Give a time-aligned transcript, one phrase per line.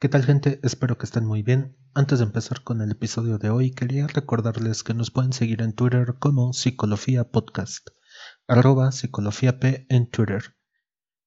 [0.00, 0.60] ¿Qué tal gente?
[0.62, 1.76] Espero que estén muy bien.
[1.92, 5.72] Antes de empezar con el episodio de hoy, quería recordarles que nos pueden seguir en
[5.72, 7.88] Twitter como Psicología Podcast,
[8.46, 10.54] arroba Psicología en Twitter.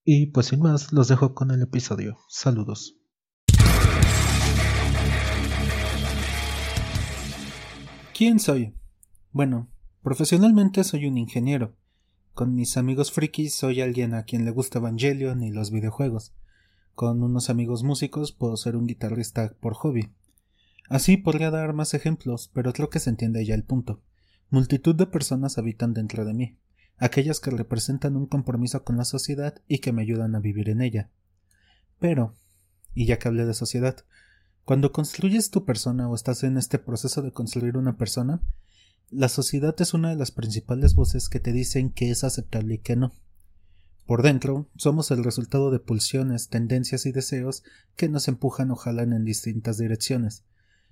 [0.06, 2.16] Y pues sin más, los dejo con el episodio.
[2.30, 2.96] Saludos.
[8.14, 8.74] ¿Quién soy?
[9.32, 9.70] Bueno,
[10.02, 11.76] profesionalmente soy un ingeniero.
[12.32, 16.32] Con mis amigos frikis soy alguien a quien le gusta Evangelion y los videojuegos.
[16.94, 20.12] Con unos amigos músicos puedo ser un guitarrista por hobby.
[20.88, 24.02] Así podría dar más ejemplos, pero creo que se entiende ya el punto.
[24.50, 26.58] Multitud de personas habitan dentro de mí,
[26.98, 30.82] aquellas que representan un compromiso con la sociedad y que me ayudan a vivir en
[30.82, 31.08] ella.
[31.98, 32.34] Pero,
[32.94, 34.04] y ya que hablé de sociedad,
[34.64, 38.42] cuando construyes tu persona o estás en este proceso de construir una persona,
[39.10, 42.78] la sociedad es una de las principales voces que te dicen que es aceptable y
[42.78, 43.12] que no.
[44.06, 47.62] Por dentro, somos el resultado de pulsiones, tendencias y deseos
[47.96, 50.44] que nos empujan o jalan en distintas direcciones.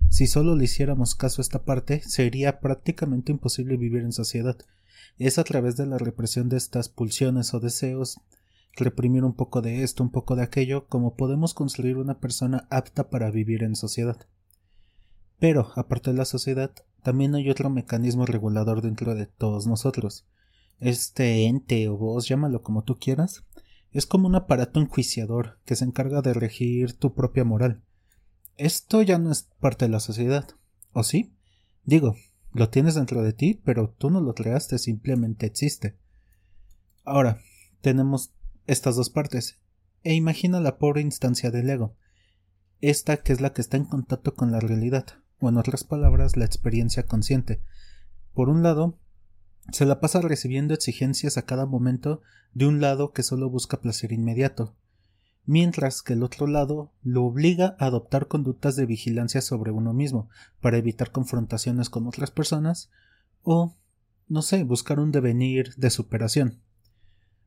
[0.08, 4.56] Si solo le hiciéramos caso a esta parte, sería prácticamente imposible vivir en sociedad.
[5.18, 8.20] Es a través de la represión de estas pulsiones o deseos,
[8.76, 13.10] reprimir un poco de esto, un poco de aquello, como podemos construir una persona apta
[13.10, 14.16] para vivir en sociedad.
[15.38, 20.26] Pero, aparte de la sociedad, también hay otro mecanismo regulador dentro de todos nosotros,
[20.80, 23.44] este ente o voz, llámalo como tú quieras,
[23.92, 27.82] es como un aparato enjuiciador que se encarga de regir tu propia moral.
[28.56, 30.48] Esto ya no es parte de la sociedad,
[30.92, 31.34] ¿o sí?
[31.84, 32.16] Digo,
[32.52, 35.96] lo tienes dentro de ti, pero tú no lo creaste, simplemente existe.
[37.04, 37.40] Ahora,
[37.80, 38.32] tenemos
[38.66, 39.58] estas dos partes.
[40.02, 41.96] E imagina la pobre instancia del ego.
[42.80, 45.06] Esta que es la que está en contacto con la realidad,
[45.38, 47.62] o en otras palabras, la experiencia consciente.
[48.34, 48.98] Por un lado,
[49.70, 52.22] se la pasa recibiendo exigencias a cada momento
[52.54, 54.74] de un lado que solo busca placer inmediato,
[55.46, 60.28] mientras que el otro lado lo obliga a adoptar conductas de vigilancia sobre uno mismo
[60.60, 62.90] para evitar confrontaciones con otras personas
[63.42, 63.76] o,
[64.28, 66.60] no sé, buscar un devenir de superación.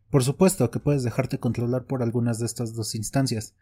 [0.10, 3.56] Por supuesto que puedes dejarte controlar por algunas de estas dos instancias,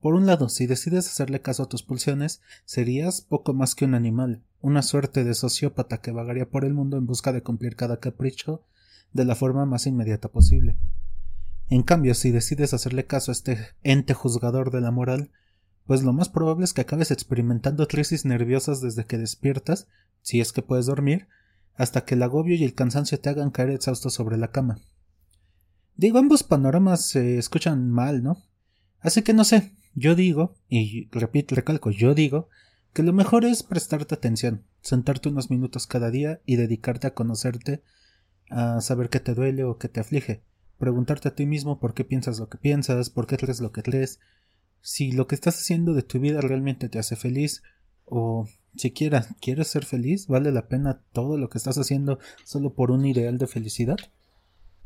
[0.00, 3.94] por un lado, si decides hacerle caso a tus pulsiones, serías poco más que un
[3.94, 7.98] animal, una suerte de sociópata que vagaría por el mundo en busca de cumplir cada
[7.98, 8.62] capricho
[9.12, 10.76] de la forma más inmediata posible.
[11.68, 15.30] En cambio, si decides hacerle caso a este ente juzgador de la moral,
[15.86, 19.88] pues lo más probable es que acabes experimentando crisis nerviosas desde que despiertas,
[20.22, 21.28] si es que puedes dormir,
[21.74, 24.78] hasta que el agobio y el cansancio te hagan caer exhausto sobre la cama.
[25.96, 28.44] Digo, ambos panoramas se escuchan mal, ¿no?
[29.00, 32.48] Así que no sé, yo digo, y repito, recalco, yo digo,
[32.92, 37.82] que lo mejor es prestarte atención, sentarte unos minutos cada día y dedicarte a conocerte,
[38.50, 40.42] a saber qué te duele o qué te aflige,
[40.78, 43.82] preguntarte a ti mismo por qué piensas lo que piensas, por qué crees lo que
[43.82, 44.20] crees,
[44.80, 47.62] si lo que estás haciendo de tu vida realmente te hace feliz,
[48.04, 52.90] o siquiera quieres ser feliz, ¿vale la pena todo lo que estás haciendo solo por
[52.90, 53.98] un ideal de felicidad?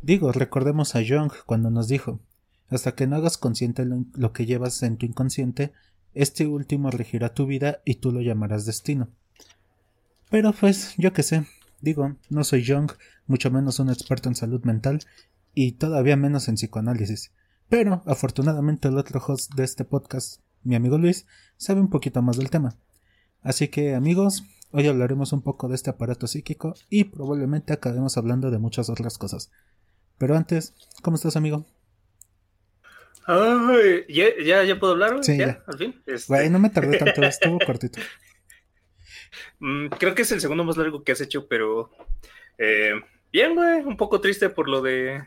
[0.00, 2.20] Digo, recordemos a Jung cuando nos dijo
[2.68, 5.72] hasta que no hagas consciente lo, que llevas en tu inconsciente,
[6.14, 9.08] este último regirá tu vida y tú lo llamarás destino.
[10.30, 11.46] Pero pues, yo qué sé,
[11.80, 12.92] digo, no soy Young,
[13.26, 15.00] mucho menos un experto en salud mental,
[15.54, 17.32] y todavía menos en psicoanálisis.
[17.68, 22.36] Pero, afortunadamente, el otro host de este podcast, mi amigo Luis, sabe un poquito más
[22.36, 22.76] del tema.
[23.42, 28.50] Así que, amigos, hoy hablaremos un poco de este aparato psíquico y probablemente acabemos hablando
[28.50, 29.50] de muchas otras cosas.
[30.18, 31.66] Pero antes, ¿cómo estás, amigo?
[34.09, 35.22] ¿Ya, ya, puedo hablar?
[35.22, 36.03] Sí, ya, al fin.
[36.06, 38.00] Este no me tardé tanto, estuvo cortito.
[39.59, 41.91] Mm, creo que es el segundo más largo que has hecho, pero
[42.59, 42.93] eh,
[43.33, 45.22] bien, güey, un poco triste por lo de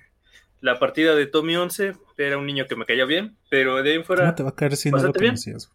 [0.61, 1.93] la partida de Tommy 11.
[2.17, 4.23] Era un niño que me caía bien, pero de ahí fuera.
[4.23, 5.71] ¿Cómo te va a caer si no lo conocías?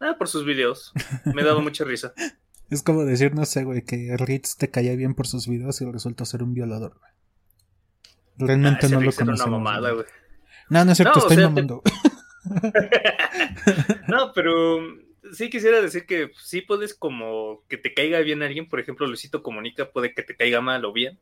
[0.00, 0.92] Ah, por sus videos.
[1.24, 2.12] Me ha dado mucha risa.
[2.70, 5.90] Es como decir, no sé, güey, que Ritz te caía bien por sus videos y
[5.90, 7.12] resulta ser un violador, güey.
[8.38, 9.40] Realmente ah, no lo conocemos.
[9.40, 10.06] Una mamada, güey.
[10.72, 11.82] No, no es cierto, estoy mamando.
[14.08, 14.80] no, pero
[15.34, 19.42] sí quisiera decir que sí puedes como que te caiga bien alguien, por ejemplo, Luisito
[19.42, 21.20] Comunica puede que te caiga mal o bien,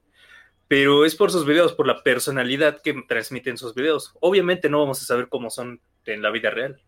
[0.69, 4.15] pero es por sus videos, por la personalidad que transmiten sus videos.
[4.21, 6.81] Obviamente no vamos a saber cómo son en la vida real.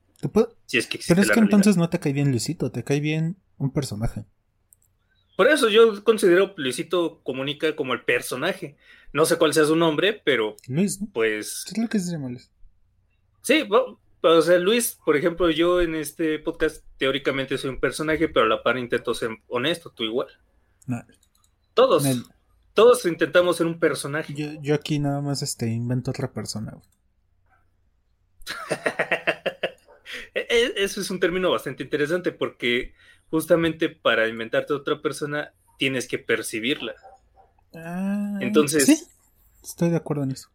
[0.67, 3.39] Si es que pero es que entonces no te cae bien Luisito, te cae bien
[3.59, 4.25] un personaje.
[5.37, 8.77] Por eso yo considero Luisito Comunica como el personaje.
[9.13, 10.57] No sé cuál sea su nombre, pero.
[10.69, 11.65] Luis, Pues.
[11.67, 12.51] ¿Qué es lo que se llama Luis?
[13.43, 13.69] Sí,
[14.23, 18.49] o sea, Luis, por ejemplo, yo en este podcast teóricamente soy un personaje, pero a
[18.49, 20.29] la par intento ser honesto, tú igual.
[21.75, 22.05] Todos.
[22.75, 24.35] Todos intentamos ser un personaje.
[24.63, 26.81] Yo, aquí nada más este invento otra persona.
[30.35, 32.95] E-, e, eso es un término bastante interesante porque
[33.31, 36.95] justamente para inventarte otra persona tienes que percibirla.
[37.75, 39.05] Ah, Entonces- Sí,
[39.63, 40.49] estoy de acuerdo en eso.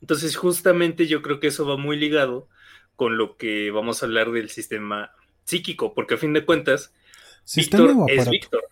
[0.00, 2.48] Entonces, justamente yo creo que eso va muy ligado
[2.96, 5.10] con lo que vamos a hablar del sistema
[5.44, 6.92] psíquico, porque a fin de cuentas,
[7.44, 8.30] ¿Sistema Víctor o es aparato?
[8.30, 8.64] Víctor.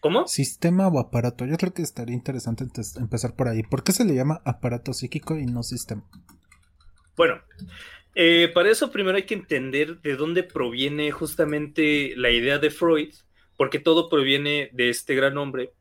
[0.00, 0.28] ¿Cómo?
[0.28, 1.46] Sistema o aparato.
[1.46, 2.64] Yo creo que estaría interesante
[2.96, 3.62] empezar por ahí.
[3.62, 6.04] ¿Por qué se le llama aparato psíquico y no sistema?
[7.16, 7.40] Bueno,
[8.14, 13.14] eh, para eso primero hay que entender de dónde proviene justamente la idea de Freud,
[13.56, 15.72] porque todo proviene de este gran hombre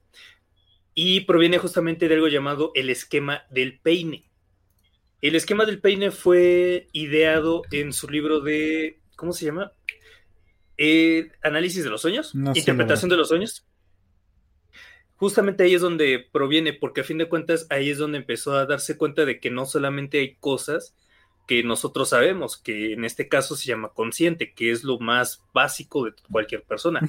[0.95, 4.29] y proviene justamente de algo llamado el esquema del peine.
[5.21, 9.71] El esquema del peine fue ideado en su libro de, ¿cómo se llama?
[10.77, 13.65] Eh, Análisis de los sueños, No interpretación de los sueños.
[15.15, 18.65] Justamente ahí es donde proviene, porque a fin de cuentas ahí es donde empezó a
[18.65, 20.95] darse cuenta de que no solamente hay cosas
[21.47, 26.05] que nosotros sabemos, que en este caso se llama consciente, que es lo más básico
[26.05, 27.01] de cualquier persona.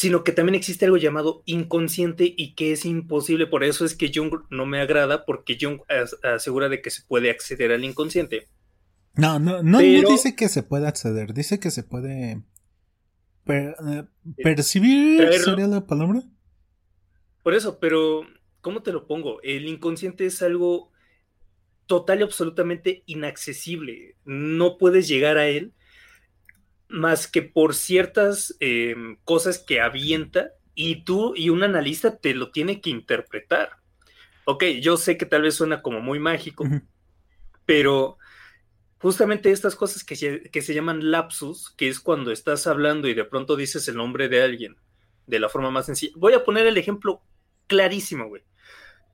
[0.00, 3.46] Sino que también existe algo llamado inconsciente y que es imposible.
[3.46, 7.02] Por eso es que Jung no me agrada, porque Jung as- asegura de que se
[7.02, 8.48] puede acceder al inconsciente.
[9.14, 12.40] No, no, no, Pero- no dice que se puede acceder, dice que se puede
[13.44, 14.04] per- eh,
[14.42, 15.44] percibir, Traerlo.
[15.44, 16.22] ¿sería la palabra?
[17.42, 18.22] Por eso, pero
[18.62, 19.42] ¿cómo te lo pongo?
[19.42, 20.92] El inconsciente es algo
[21.84, 24.16] total y absolutamente inaccesible.
[24.24, 25.74] No puedes llegar a él
[26.90, 28.94] más que por ciertas eh,
[29.24, 33.70] cosas que avienta y tú y un analista te lo tiene que interpretar.
[34.44, 36.64] Ok, yo sé que tal vez suena como muy mágico,
[37.64, 38.18] pero
[38.98, 43.14] justamente estas cosas que se, que se llaman lapsus, que es cuando estás hablando y
[43.14, 44.76] de pronto dices el nombre de alguien
[45.26, 46.12] de la forma más sencilla.
[46.16, 47.22] Voy a poner el ejemplo
[47.66, 48.42] clarísimo, güey,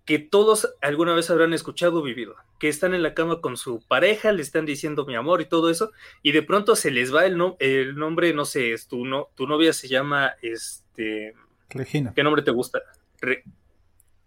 [0.06, 3.82] que todos alguna vez habrán escuchado o vivido, que están en la cama con su
[3.86, 5.90] pareja, le están diciendo mi amor y todo eso,
[6.22, 9.28] y de pronto se les va el, no- el nombre, no sé, es tu, no,
[9.34, 11.34] tu novia se llama, este,
[11.70, 12.12] Regina.
[12.14, 12.80] ¿qué nombre te gusta?
[13.20, 13.42] Re-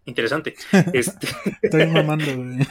[0.06, 0.56] Interesante.
[0.94, 1.28] Este,
[1.62, 2.58] Estoy mamando, güey.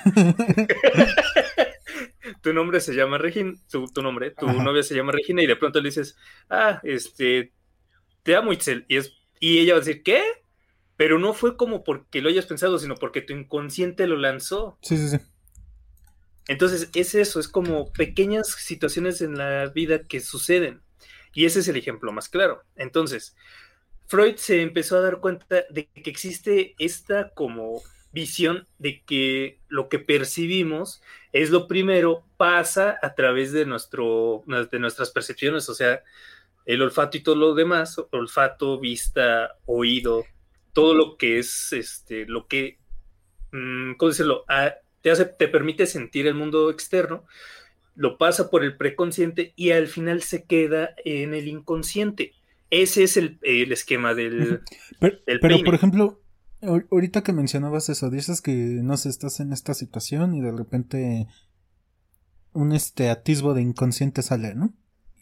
[2.43, 4.63] tu nombre se llama Regina, tu, tu nombre, tu Ajá.
[4.63, 6.17] novia se llama Regina y de pronto le dices,
[6.51, 7.53] ah, este,
[8.23, 10.23] te amo Itzel, y, es, y ella va a decir, ¿qué?
[10.99, 14.77] Pero no fue como porque lo hayas pensado, sino porque tu inconsciente lo lanzó.
[14.83, 15.17] Sí, sí, sí.
[16.49, 20.83] Entonces es eso, es como pequeñas situaciones en la vida que suceden.
[21.33, 22.65] Y ese es el ejemplo más claro.
[22.75, 23.37] Entonces,
[24.07, 27.81] Freud se empezó a dar cuenta de que existe esta como
[28.11, 31.01] visión de que lo que percibimos
[31.33, 36.03] es lo primero, pasa a través de, nuestro, de nuestras percepciones, o sea,
[36.65, 40.25] el olfato y todo lo demás, olfato, vista, oído,
[40.73, 42.79] todo lo que es, este, lo que,
[43.53, 44.45] mm, ¿cómo decirlo?
[44.49, 47.25] Ah, te, hace, te permite sentir el mundo externo,
[47.95, 52.33] lo pasa por el preconsciente y al final se queda en el inconsciente.
[52.71, 54.61] Ese es el, el esquema del...
[55.01, 56.21] Pero, El pero, por ejemplo,
[56.61, 60.53] ahor- ahorita que mencionabas eso, dices que no sé, estás en esta situación y de
[60.53, 61.27] repente
[62.53, 64.75] un este atisbo de inconsciente sale, ¿no?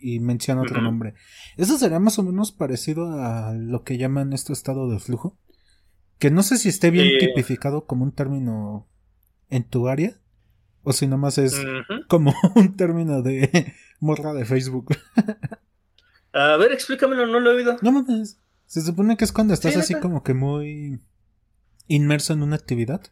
[0.09, 1.15] Y menciona otro nombre.
[1.57, 5.37] ¿Eso sería más o menos parecido a lo que llaman este estado de flujo?
[6.19, 7.19] Que no sé si esté bien Eh.
[7.19, 8.87] tipificado como un término
[9.49, 10.21] en tu área
[10.83, 11.61] o si nomás es
[12.09, 14.95] como un término de morra de Facebook.
[16.33, 17.77] A ver, explícamelo, no lo he oído.
[17.83, 18.39] No mames.
[18.67, 21.01] Se supone que es cuando estás Sí, así como que muy
[21.89, 23.03] inmerso en una actividad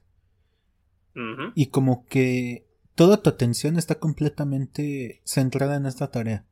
[1.55, 6.45] y como que toda tu atención está completamente centrada en esta tarea.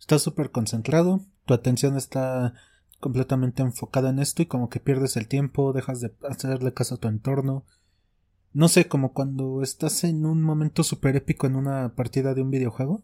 [0.00, 2.54] Estás súper concentrado, tu atención está
[2.98, 6.98] completamente enfocada en esto y como que pierdes el tiempo, dejas de hacerle caso a
[6.98, 7.64] tu entorno.
[8.52, 12.50] No sé, como cuando estás en un momento súper épico en una partida de un
[12.50, 13.02] videojuego.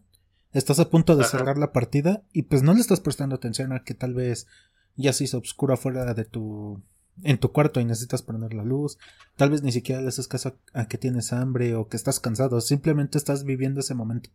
[0.51, 1.37] Estás a punto de Ajá.
[1.37, 4.47] cerrar la partida y pues no le estás prestando atención a que tal vez
[4.95, 6.81] ya se hizo oscura fuera de tu
[7.23, 8.97] en tu cuarto y necesitas prender la luz.
[9.35, 12.19] Tal vez ni siquiera le haces caso a, a que tienes hambre o que estás
[12.19, 12.61] cansado.
[12.61, 14.29] Simplemente estás viviendo ese momento.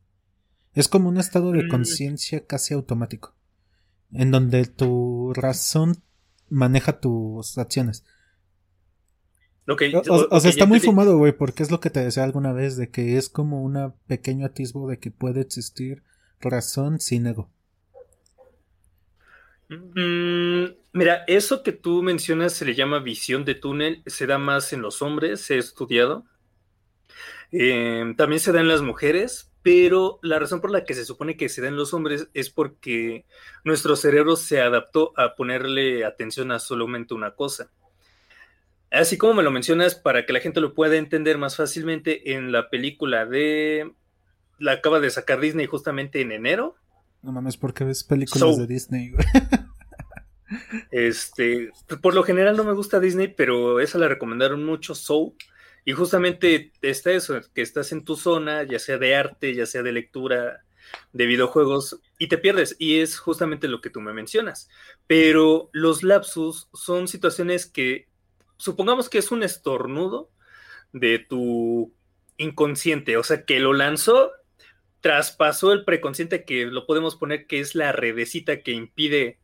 [0.75, 1.69] Es como un estado de Mm.
[1.69, 3.35] conciencia casi automático.
[4.13, 6.03] En donde tu razón
[6.49, 8.05] maneja tus acciones.
[9.69, 12.01] Ok, O, o- o ok, sea, está muy fumado, güey, porque es lo que te
[12.01, 16.03] decía alguna vez, de que es como un pequeño atisbo de que puede existir
[16.41, 17.49] razón sin ego.
[19.69, 24.73] Mm, mira, eso que tú mencionas se le llama visión de túnel, se da más
[24.73, 26.25] en los hombres, se ha estudiado.
[27.53, 31.37] Eh, también se da en las mujeres, pero la razón por la que se supone
[31.37, 33.25] que se da en los hombres es porque
[33.65, 37.71] nuestro cerebro se adaptó a ponerle atención a solamente una cosa.
[38.91, 42.53] Así como me lo mencionas, para que la gente lo pueda entender más fácilmente, en
[42.53, 43.93] la película de
[44.59, 46.77] la acaba de sacar Disney justamente en enero.
[47.23, 49.13] No mames, porque ves películas de Disney,
[50.91, 51.71] Este,
[52.03, 55.33] por lo general no me gusta Disney, pero esa la recomendaron mucho, Soul.
[55.85, 59.83] Y justamente está eso, que estás en tu zona, ya sea de arte, ya sea
[59.83, 60.65] de lectura,
[61.13, 62.77] de videojuegos, y te pierdes.
[62.79, 64.69] Y es justamente lo que tú me mencionas.
[65.07, 68.09] Pero los lapsus son situaciones que,
[68.57, 70.31] supongamos que es un estornudo
[70.93, 71.93] de tu
[72.37, 74.33] inconsciente, o sea, que lo lanzó,
[75.01, 79.41] traspasó el preconsciente, que lo podemos poner que es la redecita que impide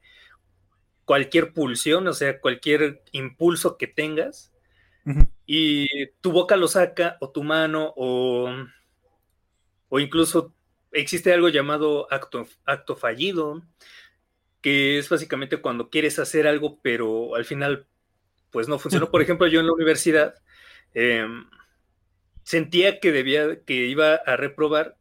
[1.04, 4.52] cualquier pulsión, o sea, cualquier impulso que tengas
[5.50, 8.50] y tu boca lo saca, o tu mano, o,
[9.88, 10.54] o incluso
[10.92, 13.62] existe algo llamado acto, acto fallido,
[14.60, 17.86] que es básicamente cuando quieres hacer algo, pero al final,
[18.50, 19.10] pues no funcionó.
[19.10, 20.34] Por ejemplo, yo en la universidad
[20.92, 21.46] em,
[22.42, 24.98] sentía que debía, que iba a reprobar,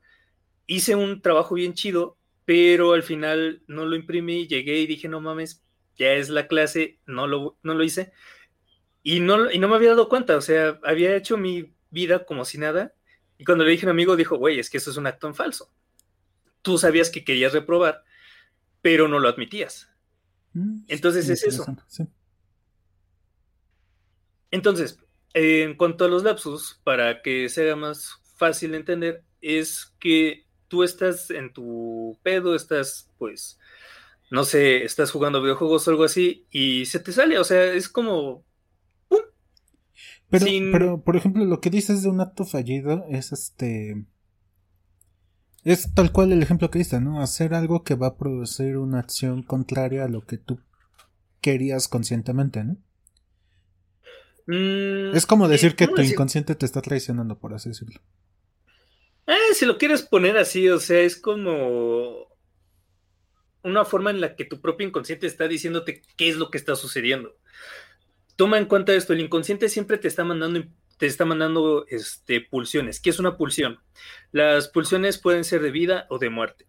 [0.66, 5.20] hice un trabajo bien chido, pero al final no lo imprimí, llegué y dije, no
[5.20, 5.62] mames,
[5.98, 8.14] ya es la clase, no lo, no lo hice.
[9.10, 12.44] Y no, y no me había dado cuenta, o sea, había hecho mi vida como
[12.44, 12.94] si nada.
[13.38, 15.28] Y cuando le dije a un amigo, dijo, güey, es que eso es un acto
[15.28, 15.72] en falso.
[16.62, 18.04] Tú sabías que querías reprobar,
[18.82, 19.90] pero no lo admitías.
[20.52, 21.66] Mm, Entonces es eso.
[24.52, 25.00] Entonces,
[25.34, 30.84] en cuanto a los lapsus, para que sea más fácil de entender, es que tú
[30.84, 33.58] estás en tu pedo, estás pues,
[34.30, 37.88] no sé, estás jugando videojuegos o algo así y se te sale, o sea, es
[37.88, 38.46] como
[40.30, 44.04] pero, pero, por ejemplo, lo que dices de un acto fallido es este.
[45.64, 47.22] Es tal cual el ejemplo que diste, ¿no?
[47.22, 50.60] Hacer algo que va a producir una acción contraria a lo que tú
[51.42, 52.78] querías conscientemente, ¿no?
[54.48, 58.02] Mm, es como decir que tu inconsciente te está traicionando, por así decirlo.
[59.28, 62.28] Eh, si lo quieres poner así, o sea, es como
[63.64, 66.76] una forma en la que tu propio inconsciente está diciéndote qué es lo que está
[66.78, 67.36] sucediendo
[68.38, 70.64] toma en cuenta esto, el inconsciente siempre te está mandando
[70.98, 73.00] te está mandando este, pulsiones.
[73.00, 73.80] ¿Qué es una pulsión?
[74.32, 76.66] Las pulsiones pueden ser de vida o de muerte.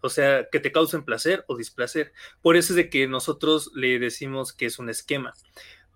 [0.00, 2.12] O sea, que te causen placer o displacer.
[2.40, 5.34] Por eso es de que nosotros le decimos que es un esquema.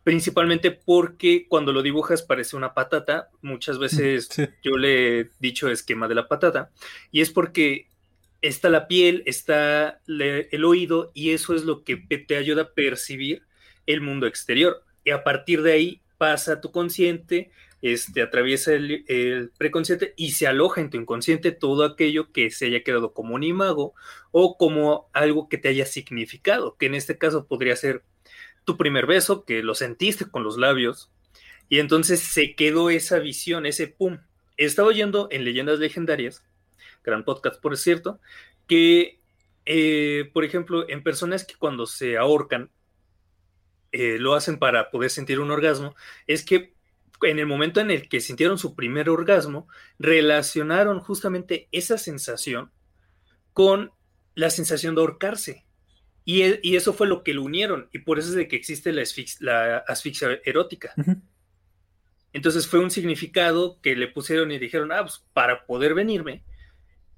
[0.05, 3.31] Principalmente porque cuando lo dibujas parece una patata.
[3.41, 4.29] Muchas veces
[4.63, 6.71] yo le he dicho esquema de la patata.
[7.11, 7.89] Y es porque
[8.43, 13.45] está la piel, está el oído y eso es lo que te ayuda a percibir
[13.87, 17.51] el mundo exterior y a partir de ahí pasa tu consciente,
[17.83, 22.85] este, atraviesa el, preconsciente y se aloja en tu inconsciente todo aquello que se haya
[22.85, 23.95] quedado como un imago
[24.31, 28.05] o como algo que te haya significado, que en este caso podría ser
[28.65, 31.11] tu primer beso, que lo sentiste con los labios,
[31.69, 34.19] y entonces se quedó esa visión, ese pum.
[34.57, 36.45] Estaba oyendo en Leyendas Legendarias,
[37.03, 38.21] gran podcast por cierto,
[38.69, 39.19] que,
[39.67, 42.71] eh, por ejemplo, en personas que cuando se ahorcan,
[43.93, 45.95] eh, lo hacen para poder sentir un orgasmo,
[46.27, 46.75] es que
[47.23, 49.69] en el momento en el que sintieron su primer orgasmo,
[49.99, 52.73] relacionaron justamente esa sensación
[53.53, 53.93] con
[54.35, 55.65] la sensación de ahorcarse.
[56.25, 58.93] Y, e, eso fue lo que lo unieron, y por eso es de que existe
[58.93, 59.03] la,
[59.87, 60.95] asfixia, erótica.
[62.33, 66.45] Entonces fue un significado que le pusieron y dijeron, ah, pues para poder venirme,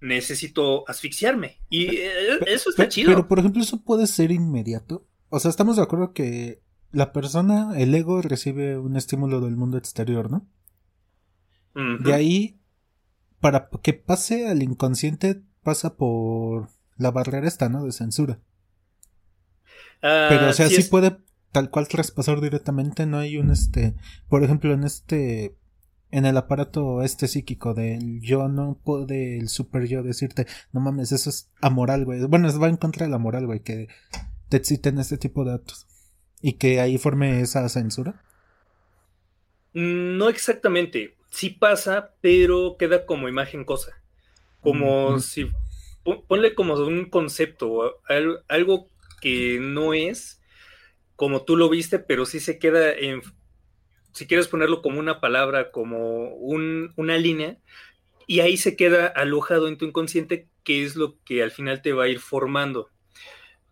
[0.00, 1.60] necesito asfixiarme.
[1.70, 3.10] Y eh, eso está chido.
[3.10, 5.06] Pero, por ejemplo, eso puede ser inmediato.
[5.28, 6.63] O sea, estamos de acuerdo que
[6.94, 10.46] la persona, el ego, recibe un estímulo del mundo exterior, ¿no?
[11.74, 12.60] De ahí,
[13.40, 17.84] para que pase al inconsciente, pasa por la barrera esta, ¿no?
[17.84, 18.38] De censura.
[20.00, 21.16] Ah, Pero, o sea, sí, puede
[21.50, 23.96] tal cual traspasar directamente, no hay un este,
[24.28, 25.56] por ejemplo, en este,
[26.12, 31.10] en el aparato este psíquico del yo no puede el super yo decirte, no mames,
[31.10, 32.24] eso es amoral, güey.
[32.26, 33.88] Bueno, va en contra de la moral, güey, que
[34.48, 35.88] te exciten este tipo de actos
[36.46, 38.22] y que ahí forme esa censura?
[39.72, 41.16] Mm, no exactamente.
[41.30, 43.98] Sí pasa, pero queda como imagen cosa.
[44.60, 45.50] Como si.
[46.28, 47.98] Ponle como un concepto,
[48.48, 48.90] algo
[49.22, 50.42] que no es
[51.16, 53.22] como tú lo viste, pero sí se queda en.
[54.12, 57.56] Si quieres ponerlo como una palabra, como una línea,
[58.26, 61.94] y ahí se queda alojado en tu inconsciente, que es lo que al final te
[61.94, 62.90] va a ir formando.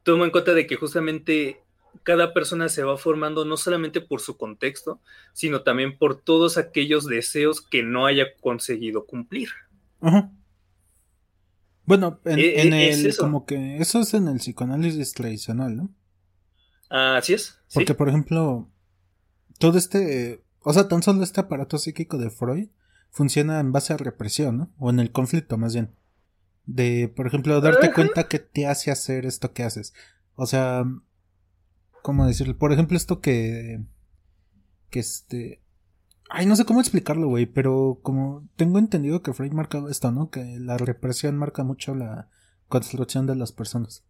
[0.05, 1.62] Toma en cuenta de que justamente
[2.03, 5.01] cada persona se va formando no solamente por su contexto,
[5.33, 9.51] sino también por todos aquellos deseos que no haya conseguido cumplir.
[11.85, 15.95] Bueno, en, e, e, el, como que eso es en el psicoanálisis tradicional, ¿no?
[16.89, 17.59] Así es.
[17.73, 18.69] Porque, por ejemplo,
[19.59, 22.69] todo este, o sea, tan solo este aparato psíquico de Freud
[23.11, 24.73] funciona en base a represión, ¿no?
[24.79, 25.95] O en el conflicto, más bien.
[26.65, 29.95] De, por ejemplo, darte cuenta que te hace hacer esto que haces.
[30.35, 30.85] O sea,
[32.03, 32.57] ¿cómo decirlo?
[32.57, 33.81] Por ejemplo, esto que.
[34.91, 35.63] Que este.
[36.29, 40.31] Ay, no sé cómo explicarlo, güey, pero como tengo entendido que Freud marcaba esto, ¿no?
[40.31, 42.31] Que la represión marca mucho la
[42.69, 44.05] construcción de las personas.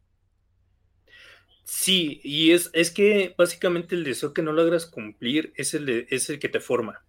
[1.65, 6.31] Sí, y es, es que básicamente el deseo que no logras cumplir es el, es
[6.31, 7.05] el que te forma.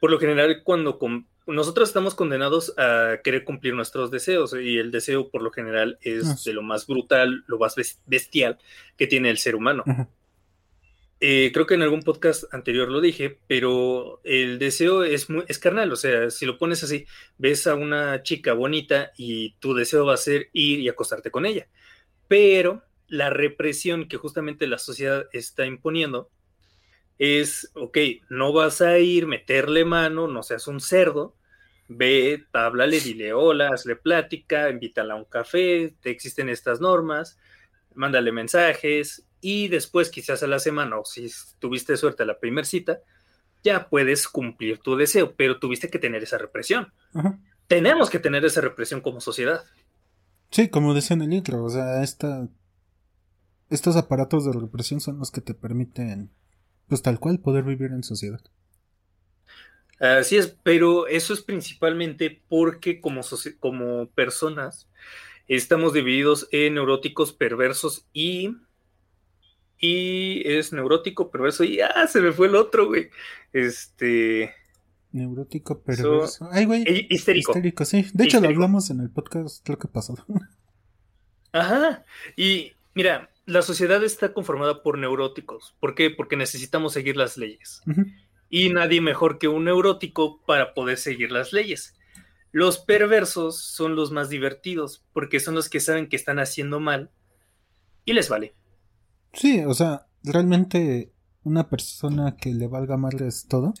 [0.00, 0.98] Por lo general, cuando
[1.46, 6.44] nosotros estamos condenados a querer cumplir nuestros deseos y el deseo por lo general es
[6.44, 7.74] de lo más brutal, lo más
[8.06, 8.58] bestial
[8.96, 9.84] que tiene el ser humano.
[11.20, 15.58] Eh, creo que en algún podcast anterior lo dije, pero el deseo es, muy, es
[15.58, 17.06] carnal, o sea, si lo pones así,
[17.38, 21.44] ves a una chica bonita y tu deseo va a ser ir y acostarte con
[21.44, 21.66] ella,
[22.28, 26.30] pero la represión que justamente la sociedad está imponiendo
[27.18, 27.98] es, ok,
[28.28, 31.34] no vas a ir, meterle mano, no seas un cerdo,
[31.88, 37.38] ve, háblale, dile hola, hazle plática, invítala a un café, te existen estas normas,
[37.94, 42.64] mándale mensajes y después quizás a la semana o si tuviste suerte a la primera
[42.64, 43.00] cita,
[43.64, 46.92] ya puedes cumplir tu deseo, pero tuviste que tener esa represión.
[47.66, 49.64] Tenemos que tener esa represión como sociedad.
[50.50, 52.48] Sí, como decía en el intro, o sea, esta
[53.70, 56.30] estos aparatos de represión son los que te permiten,
[56.88, 58.40] pues tal cual, poder vivir en sociedad.
[60.00, 63.22] Así es, pero eso es principalmente porque como,
[63.58, 64.88] como personas
[65.48, 68.56] estamos divididos en neuróticos, perversos y...
[69.80, 71.80] Y es neurótico, perverso y...
[71.80, 72.06] ¡Ah!
[72.08, 73.10] Se me fue el otro, güey.
[73.52, 74.52] Este...
[75.12, 76.48] Neurótico, perverso.
[76.50, 76.84] Ay, güey.
[77.08, 77.52] Histérico.
[77.52, 78.06] Histérico, sí.
[78.12, 80.16] De hecho, lo hablamos en el podcast, lo que pasó.
[81.52, 82.04] Ajá.
[82.36, 85.74] Y mira, la sociedad está conformada por neuróticos.
[85.80, 86.10] ¿Por qué?
[86.10, 87.80] Porque necesitamos seguir las leyes.
[88.50, 91.94] Y nadie mejor que un neurótico para poder seguir las leyes.
[92.52, 97.10] Los perversos son los más divertidos porque son los que saben que están haciendo mal
[98.04, 98.52] y les vale.
[99.32, 101.10] Sí, o sea, realmente
[101.42, 103.72] una persona que le valga es todo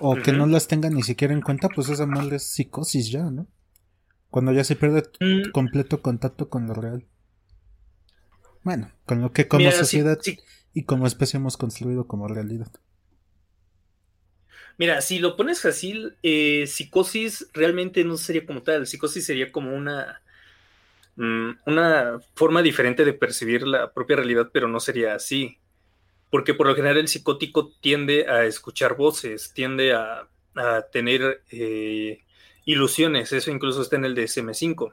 [0.00, 3.30] o que no las tenga ni siquiera en cuenta, pues esa mal es psicosis ya,
[3.30, 3.48] ¿no?
[4.30, 5.50] Cuando ya se pierde mm.
[5.52, 7.06] completo contacto con lo real.
[8.66, 10.18] Bueno, con lo que como sociedad
[10.74, 12.66] y como especie hemos construido como realidad.
[14.76, 18.88] Mira, si lo pones fácil, eh, psicosis realmente no sería como tal.
[18.88, 20.20] Psicosis sería como una,
[21.14, 25.58] mm, una forma diferente de percibir la propia realidad, pero no sería así.
[26.28, 30.26] Porque por lo general el psicótico tiende a escuchar voces, tiende a,
[30.90, 32.24] tener eh,
[32.64, 33.32] ilusiones.
[33.32, 34.92] Eso incluso está en el DSM5.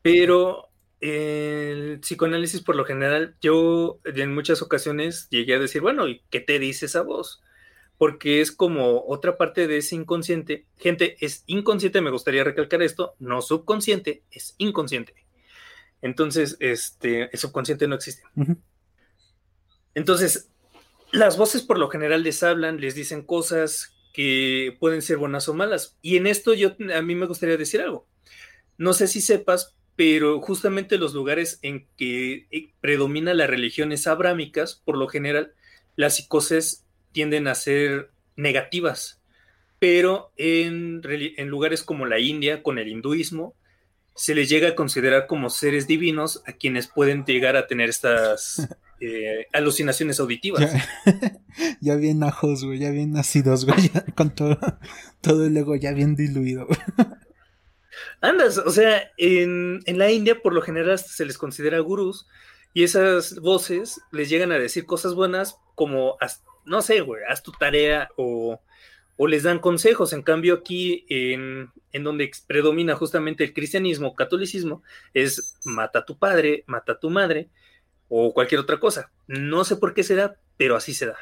[0.00, 0.65] Pero
[1.00, 6.40] el psicoanálisis, por lo general, yo en muchas ocasiones llegué a decir, bueno, ¿y qué
[6.40, 7.42] te dice esa voz?
[7.98, 10.66] Porque es como otra parte de ese inconsciente.
[10.78, 15.14] Gente, es inconsciente, me gustaría recalcar esto, no subconsciente, es inconsciente.
[16.02, 18.22] Entonces, este, el subconsciente no existe.
[19.94, 20.50] Entonces,
[21.12, 25.54] las voces por lo general les hablan, les dicen cosas que pueden ser buenas o
[25.54, 25.96] malas.
[26.02, 28.06] Y en esto yo, a mí me gustaría decir algo.
[28.78, 34.80] No sé si sepas, pero justamente los lugares en que eh, predomina las religiones abrámicas,
[34.84, 35.54] por lo general,
[35.96, 39.22] las psicosis tienden a ser negativas,
[39.78, 41.00] pero en,
[41.48, 43.54] lugares como la India, con el hinduismo,
[44.14, 48.68] se les llega a considerar como seres divinos a quienes pueden llegar a tener estas
[49.00, 50.72] eh, alucinaciones auditivas.
[51.80, 54.58] Ya, bien ajos, güey, ya bien nacidos, güey, con todo,
[55.22, 56.66] todo el ego ya bien diluido.
[58.20, 62.26] Andas, o sea, en, la India por lo general se les considera gurús
[62.74, 66.16] y esas voces les llegan a decir cosas buenas como,
[66.64, 68.60] no sé, güey, haz tu tarea o,
[69.26, 70.12] les dan consejos.
[70.12, 74.82] En cambio aquí, en, en, donde predomina justamente el cristianismo, catolicismo,
[75.14, 77.48] es mata a tu padre, mata a tu madre
[78.08, 79.10] o cualquier otra cosa.
[79.26, 81.16] No sé por qué se da, pero así se da.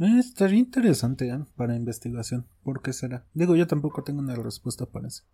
[0.00, 1.38] Eh, estaría interesante ¿eh?
[1.56, 2.46] para investigación.
[2.62, 3.26] ¿Por qué será?
[3.34, 5.24] Digo, yo tampoco tengo una respuesta para eso.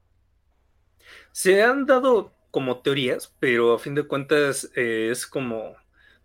[1.33, 5.75] Se han dado como teorías, pero a fin de cuentas eh, es como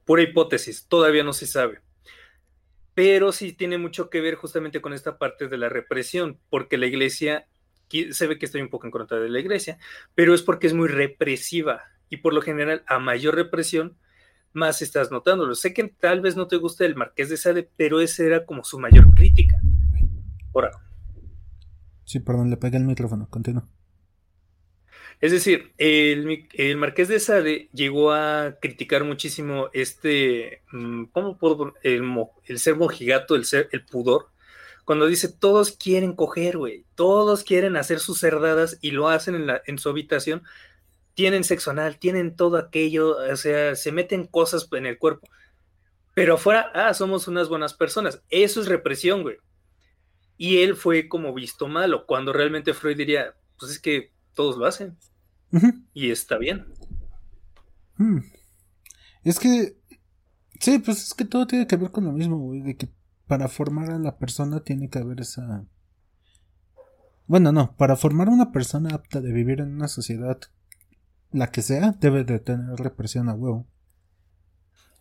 [0.05, 1.81] pura hipótesis, todavía no se sabe.
[2.93, 6.87] Pero sí tiene mucho que ver justamente con esta parte de la represión, porque la
[6.87, 7.47] iglesia,
[8.11, 9.79] se ve que estoy un poco en contra de la iglesia,
[10.15, 13.97] pero es porque es muy represiva y por lo general a mayor represión,
[14.53, 15.55] más estás notándolo.
[15.55, 18.63] Sé que tal vez no te guste el Marqués de Sade, pero esa era como
[18.63, 19.59] su mayor crítica.
[22.03, 23.67] Sí, perdón, le pegué el micrófono, continúa.
[25.21, 31.73] Es decir, el, Marqués de Sade llegó a criticar muchísimo este, mm, ¿cómo puedo?
[31.83, 32.03] El,
[32.45, 34.29] el ser mojigato, el ser, el pudor,
[34.85, 39.49] cuando dice todos quieren coger, güey, todos quieren hacer sus cerdadas y lo hacen en,
[39.65, 40.43] en su habitación,
[41.13, 45.27] tienen sexo anal, tienen todo aquello, o sea, se meten cosas en el cuerpo.
[46.13, 48.21] Pero afuera, ah, somos unas buenas personas.
[48.29, 49.37] Eso es represión, güey.
[50.37, 54.65] Y él fue como visto malo, cuando realmente Freud diría, pues es que todos lo
[54.67, 54.97] hacen.
[55.93, 56.65] Y está bien.
[57.97, 58.19] Hmm.
[59.25, 59.75] Es que,
[60.61, 62.87] sí, pues es que todo tiene que ver con lo mismo, güey, de que
[63.27, 65.65] para formar a la persona tiene que haber esa...
[67.27, 70.39] Bueno, no, para formar a una persona apta de vivir en una sociedad
[71.33, 73.67] la que sea, debe de tener represión a huevo.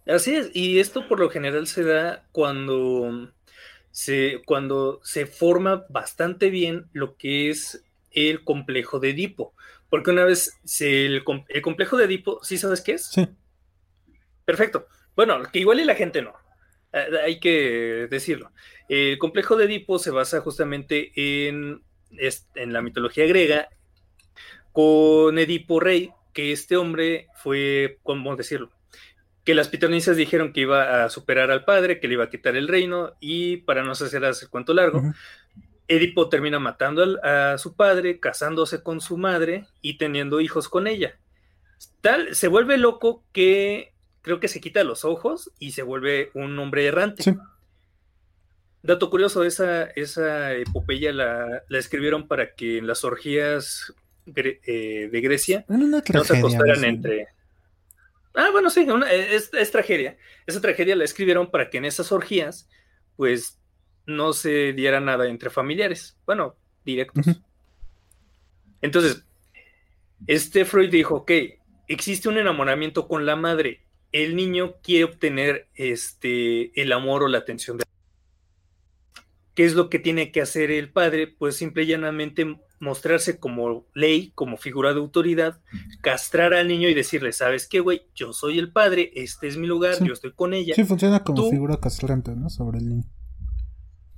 [0.04, 3.30] Así es, y esto por lo general se da cuando
[3.92, 7.84] se, cuando se forma bastante bien lo que es
[8.26, 9.54] el complejo de Edipo.
[9.88, 13.06] Porque una vez el, complejo de Edipo, ¿sí sabes qué es?
[13.06, 13.28] Sí.
[14.44, 14.86] Perfecto.
[15.16, 16.34] Bueno, que igual y la gente no.
[16.92, 18.52] Eh, hay que decirlo.
[18.88, 21.12] El complejo de Edipo se basa justamente
[21.48, 21.82] en,
[22.54, 23.68] en la mitología griega
[24.72, 28.70] con Edipo rey, que este hombre fue, ¿cómo decirlo?
[29.44, 32.54] Que las pitonisas dijeron que iba a superar al padre, que le iba a quitar
[32.54, 35.02] el reino, y para no hacer el cuento largo,
[35.88, 41.18] Edipo termina matando a su padre, casándose con su madre y teniendo hijos con ella.
[42.00, 46.58] Tal, se vuelve loco que creo que se quita los ojos y se vuelve un
[46.58, 47.36] hombre errante.
[48.82, 53.92] Dato curioso, esa, esa epopeya la, la, escribieron para que en las orgías
[54.36, 57.28] eh, de Grecia no se acostaran entre...
[58.34, 60.16] Ah, bueno, sí, es, tragedia.
[60.46, 62.68] Esa tragedia la escribieron para que en esas orgías,
[63.16, 63.57] pues,
[64.08, 66.16] no se diera nada entre familiares.
[66.26, 67.26] Bueno, directos.
[68.80, 69.24] Entonces,
[70.26, 71.30] este Freud dijo, ok,
[71.86, 73.82] existe un enamoramiento con la madre.
[74.10, 77.84] El niño quiere obtener este, el amor o la atención de
[79.54, 81.26] ¿Qué es lo que tiene que hacer el padre?
[81.26, 85.60] Pues simple y llanamente mostrarse como ley, como figura de autoridad,
[86.00, 88.02] castrar al niño y decirle, ¿sabes qué, güey?
[88.14, 90.74] Yo soy el padre, este es mi lugar, yo estoy con ella.
[90.74, 92.48] Sí, funciona como figura castrante, ¿no?
[92.48, 93.17] Sobre el niño.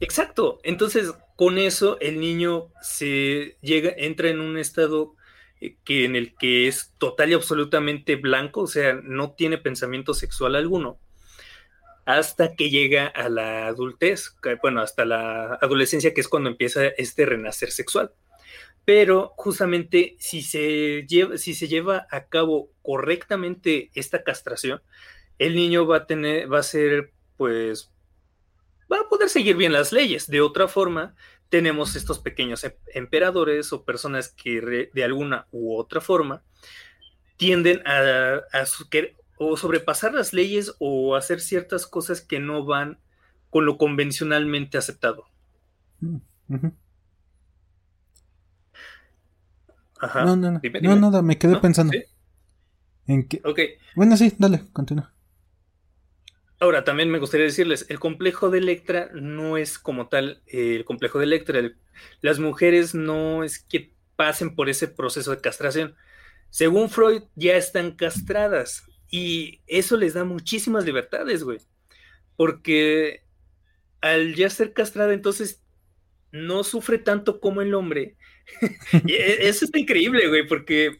[0.00, 0.60] Exacto.
[0.62, 5.14] Entonces, con eso, el niño se llega, entra en un estado
[5.60, 10.14] eh, que en el que es total y absolutamente blanco, o sea, no tiene pensamiento
[10.14, 10.98] sexual alguno
[12.06, 17.26] hasta que llega a la adultez, bueno, hasta la adolescencia, que es cuando empieza este
[17.26, 18.12] renacer sexual.
[18.84, 24.82] Pero justamente si se lleva, si se lleva a cabo correctamente esta castración,
[25.38, 27.92] el niño va a tener, va a ser, pues,
[28.90, 30.28] va a poder seguir bien las leyes.
[30.28, 31.14] De otra forma,
[31.48, 36.42] tenemos estos pequeños em, emperadores o personas que de alguna u otra forma
[37.36, 38.64] tienden a, a,
[39.38, 42.98] o sobrepasar las leyes o hacer ciertas cosas que no van
[43.48, 45.24] con lo convencionalmente aceptado.
[46.00, 46.16] Mm,
[50.00, 50.24] Ajá.
[50.24, 50.60] No, no, no.
[50.82, 51.92] No, nada, me quedé pensando.
[53.06, 53.40] En qué.
[53.44, 53.60] Ok.
[53.96, 55.12] Bueno, sí, dale, continúa.
[56.60, 60.84] Ahora, también me gustaría decirles, el complejo de Electra no es como tal eh, el
[60.84, 61.62] complejo de Electra.
[62.20, 65.96] las mujeres no es que pasen por ese proceso de castración.
[66.50, 68.84] Según Freud, ya están castradas.
[69.08, 71.58] Y eso les da muchísimas libertades, güey.
[72.36, 73.24] Porque
[74.02, 75.62] al ya ser castrada, entonces
[76.30, 78.16] no sufre tanto como el hombre.
[79.08, 80.98] e, eso está increíble, güey, porque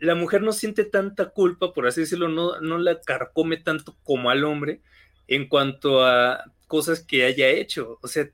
[0.00, 4.30] la mujer no siente tanta culpa, por así decirlo, no, no la carcome tanto como
[4.30, 4.80] al hombre
[5.26, 7.98] en cuanto a cosas que haya hecho.
[8.02, 8.28] O sea,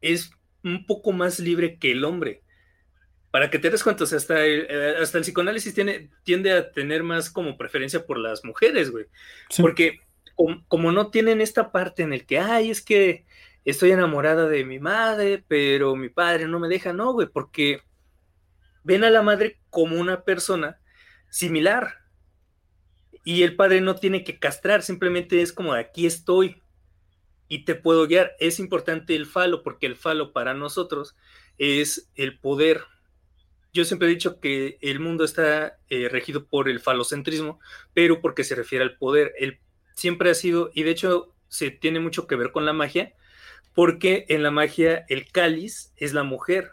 [0.00, 0.30] es
[0.62, 2.42] un poco más libre que el hombre
[3.30, 6.52] para que te des cuenta, o sea, hasta el, eh, hasta el psicoanálisis tiene, tiende
[6.52, 9.06] a tener más como preferencia por las mujeres, güey.
[9.58, 10.00] Porque
[10.68, 13.24] como, no tienen esta parte en el que, ay, es que
[13.64, 17.82] estoy enamorada de mi madre, pero mi padre no me deja, no, güey, porque
[18.82, 20.80] ven a la madre como una persona
[21.28, 21.98] similar.
[23.24, 26.62] Y el padre no tiene que castrar, simplemente es como, aquí estoy
[27.48, 28.34] y te puedo guiar.
[28.38, 31.16] Es importante el falo, porque el falo para nosotros
[31.58, 32.82] es el poder
[33.72, 37.60] yo siempre he dicho que el mundo está eh, regido por el falocentrismo,
[37.94, 39.32] pero porque se refiere al poder.
[39.38, 39.60] Él
[39.94, 43.14] siempre ha sido, y de hecho se tiene mucho que ver con la magia,
[43.74, 46.72] porque en la magia el cáliz es la mujer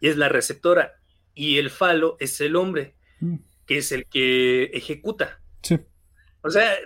[0.00, 0.97] y es la receptora,
[1.38, 3.36] y el falo es el hombre, mm.
[3.66, 5.40] que es el que ejecuta.
[5.62, 5.78] Sí.
[6.42, 6.76] O sea,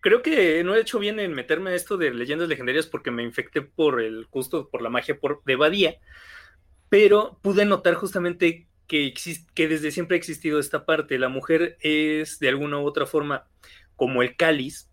[0.00, 3.22] creo que no he hecho bien en meterme a esto de leyendas legendarias porque me
[3.22, 5.98] infecté por el gusto por la magia por, de Badía
[6.92, 9.14] pero pude notar justamente que,
[9.54, 11.18] que desde siempre ha existido esta parte.
[11.18, 13.48] La mujer es de alguna u otra forma
[13.96, 14.90] como el cáliz,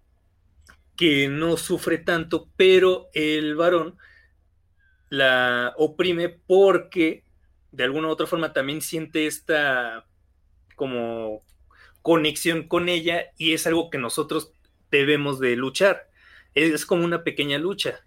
[0.96, 3.98] que no sufre tanto, pero el varón
[5.10, 7.26] la oprime porque
[7.72, 10.06] de alguna u otra forma también siente esta
[10.76, 11.44] como
[12.02, 14.54] conexión con ella y es algo que nosotros
[14.92, 16.10] debemos de luchar.
[16.56, 18.00] Es como una pequeña lucha.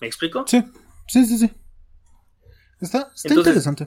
[0.00, 0.44] ¿Me explico?
[0.46, 0.62] Sí,
[1.08, 1.50] sí, sí, sí.
[2.80, 3.86] Está, interesante.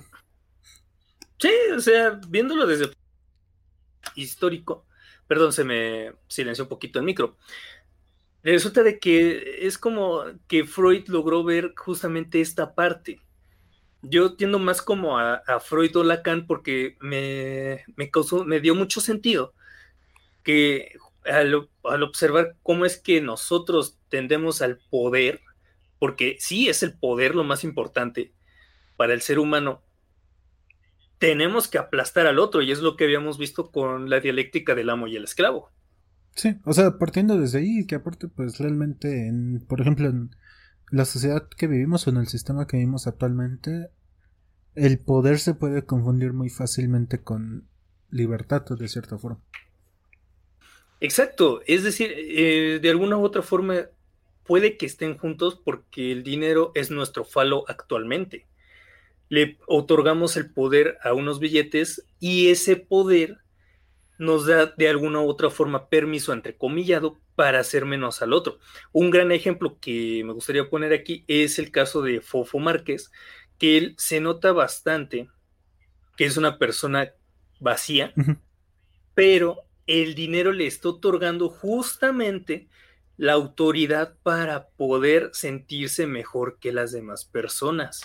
[1.40, 2.92] Sí, o sea, viéndolo desde
[4.16, 4.86] histórico,
[5.28, 7.38] perdón, se me silenció un poquito el micro.
[8.44, 13.20] Resulta de que es como que Freud logró ver justamente esta parte.
[14.04, 19.54] Yo tiendo más como a, Freud o Lacan porque me, causó, me dio mucho sentido
[20.44, 25.40] que al, al, observar cómo es que nosotros tendemos al poder,
[26.00, 28.34] porque sí es el poder lo más importante
[28.98, 29.82] para el ser humano,
[31.18, 34.90] tenemos que aplastar al otro y es lo que habíamos visto con la dialéctica del
[34.90, 35.72] amo y el esclavo.
[36.36, 40.36] Sí, o sea, partiendo desde ahí, que aparte, pues realmente, en, por ejemplo, en
[40.94, 43.90] la sociedad que vivimos o en el sistema que vivimos actualmente,
[44.76, 47.68] el poder se puede confundir muy fácilmente con
[48.12, 49.42] libertad, de cierta forma.
[51.00, 53.88] Exacto, es decir, eh, de alguna u otra forma
[54.44, 58.46] puede que estén juntos porque el dinero es nuestro falo actualmente.
[59.30, 63.40] Le otorgamos el poder a unos billetes y ese poder
[64.18, 68.60] nos da de alguna u otra forma permiso, entrecomillado, para hacer menos al otro.
[68.92, 73.12] Un gran ejemplo que me gustaría poner aquí es el caso de Fofo Márquez,
[73.58, 75.30] que él se nota bastante
[76.16, 77.14] que es una persona
[77.60, 78.14] vacía,
[79.16, 82.68] pero el dinero le está otorgando justamente
[83.18, 88.02] la autoridad para poder sentirse mejor que las demás personas.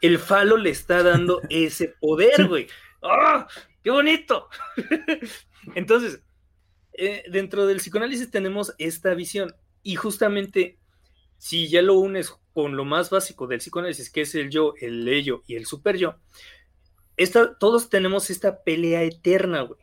[0.00, 2.66] El falo le está dando ese poder, güey.
[3.02, 3.46] ¡Ah!
[3.82, 4.48] ¡Qué bonito!
[5.74, 6.22] Entonces,
[6.92, 10.78] eh, dentro del psicoanálisis tenemos esta visión y justamente
[11.38, 15.08] si ya lo unes con lo más básico del psicoanálisis, que es el yo, el
[15.08, 16.16] ello y el super yo,
[17.58, 19.80] todos tenemos esta pelea eterna, güey.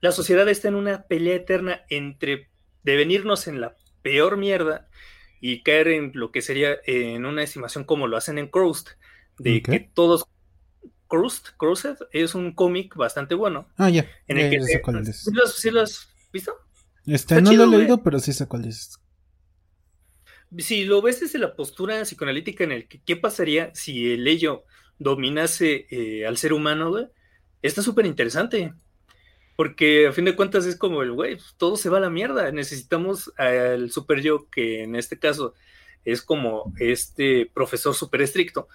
[0.00, 2.50] La sociedad está en una pelea eterna entre
[2.82, 4.88] devenirnos en la peor mierda
[5.40, 8.90] y caer en lo que sería en una estimación como lo hacen en Crust,
[9.38, 10.26] de que todos
[11.12, 13.68] Crust, Crusted es un cómic bastante bueno.
[13.76, 14.10] Ah, ya.
[14.28, 15.28] En el que sé cuál es.
[15.54, 16.56] ¿Sí lo, has visto?
[17.04, 18.98] Este, no lo he leído, pero sí sé cuál es.
[20.56, 24.64] Si lo ves desde la postura psicoanalítica en el que qué pasaría si el ello
[24.98, 27.08] dominase eh, al ser humano, güey,
[27.60, 28.72] está súper interesante.
[29.54, 32.08] Porque a fin de cuentas es como el, güey, pues, todo se va a la
[32.08, 32.50] mierda.
[32.52, 35.52] Necesitamos al super yo, que en este caso
[36.06, 38.66] es como este profesor súper estricto,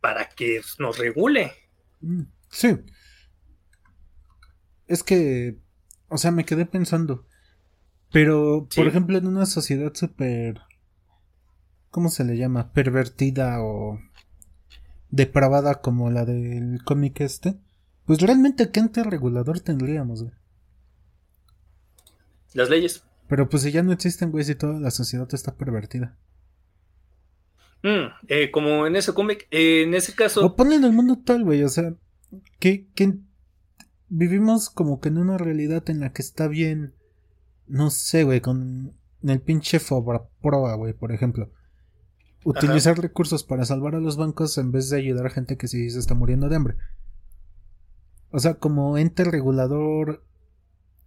[0.00, 1.52] para que nos regule.
[2.00, 2.78] Mm, sí.
[4.86, 5.58] Es que,
[6.08, 7.26] o sea, me quedé pensando.
[8.12, 10.60] Pero, por ejemplo, en una sociedad súper...
[11.90, 12.72] ¿Cómo se le llama?
[12.72, 13.98] Pervertida o
[15.10, 17.58] depravada como la del cómic este.
[18.04, 20.34] Pues realmente, ¿qué ente regulador tendríamos, güey?
[22.52, 23.02] Las leyes.
[23.28, 26.16] Pero pues si ya no existen, güey, si toda la sociedad está pervertida.
[27.86, 30.44] Mm, eh, como en ese cómic, eh, en ese caso.
[30.44, 31.94] O ponen el mundo tal, güey, o sea,
[32.58, 33.14] que, que
[34.08, 36.94] vivimos como que en una realidad en la que está bien,
[37.68, 41.52] no sé, güey, con el pinche Proa, güey, por ejemplo.
[42.44, 45.88] Utilizar recursos para salvar a los bancos en vez de ayudar a gente que sí
[45.88, 46.76] se está muriendo de hambre.
[48.32, 50.24] O sea, como ente regulador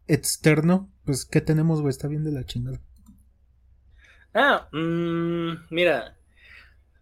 [0.07, 1.89] externo, pues, ¿qué tenemos, güey?
[1.89, 2.79] Está bien de la chingada.
[4.33, 6.15] Ah, mmm, mira,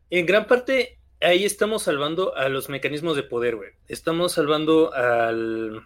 [0.09, 3.71] en gran parte ahí estamos salvando a los mecanismos de poder, güey.
[3.87, 5.81] Estamos salvando al,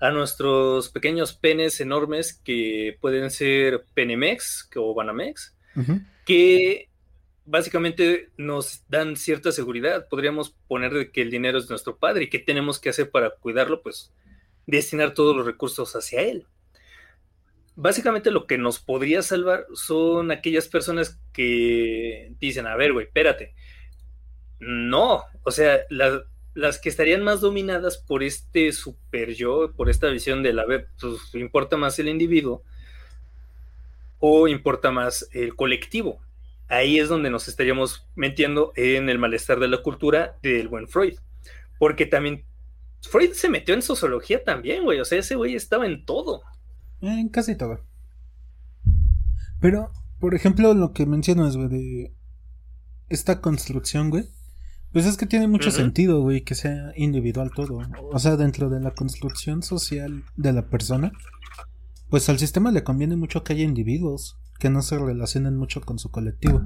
[0.00, 5.54] a nuestros pequeños penes enormes que pueden ser Penemex o Banamex,
[6.24, 6.88] que
[7.44, 10.08] básicamente nos dan cierta seguridad.
[10.08, 13.30] Podríamos poner de que el dinero es nuestro padre y qué tenemos que hacer para
[13.30, 14.12] cuidarlo, pues
[14.66, 16.46] destinar todos los recursos hacia él
[17.76, 23.54] básicamente lo que nos podría salvar son aquellas personas que dicen, a ver, güey, espérate.
[24.58, 30.42] No, o sea, las que estarían más dominadas por este super yo, por esta visión
[30.42, 32.64] de la ver, pues importa más el individuo
[34.18, 36.20] o importa más el colectivo.
[36.68, 41.18] Ahí es donde nos estaríamos metiendo en el malestar de la cultura del buen Freud.
[41.78, 42.44] Porque también
[43.02, 44.98] Freud se metió en sociología también, güey.
[44.98, 46.42] O sea, ese güey estaba en todo.
[47.00, 47.80] En casi todo.
[49.60, 52.14] Pero, por ejemplo, lo que mencionas, güey, de
[53.08, 54.24] esta construcción, güey.
[54.92, 57.80] Pues es que tiene mucho sentido, güey, que sea individual todo.
[58.12, 61.12] O sea, dentro de la construcción social de la persona,
[62.08, 65.98] pues al sistema le conviene mucho que haya individuos que no se relacionen mucho con
[65.98, 66.62] su colectivo.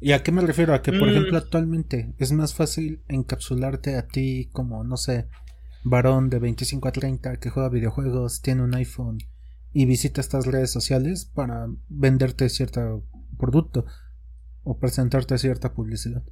[0.00, 0.74] ¿Y a qué me refiero?
[0.74, 1.10] A que, por Mm.
[1.10, 5.28] ejemplo, actualmente es más fácil encapsularte a ti como, no sé,
[5.82, 9.18] varón de 25 a 30 que juega videojuegos, tiene un iPhone
[9.72, 13.04] y visita estas redes sociales para venderte cierto
[13.38, 13.86] producto
[14.64, 16.22] o presentarte cierta publicidad.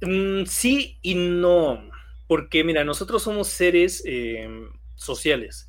[0.00, 1.80] Mm, sí y no,
[2.26, 4.48] porque mira, nosotros somos seres eh,
[4.94, 5.68] sociales.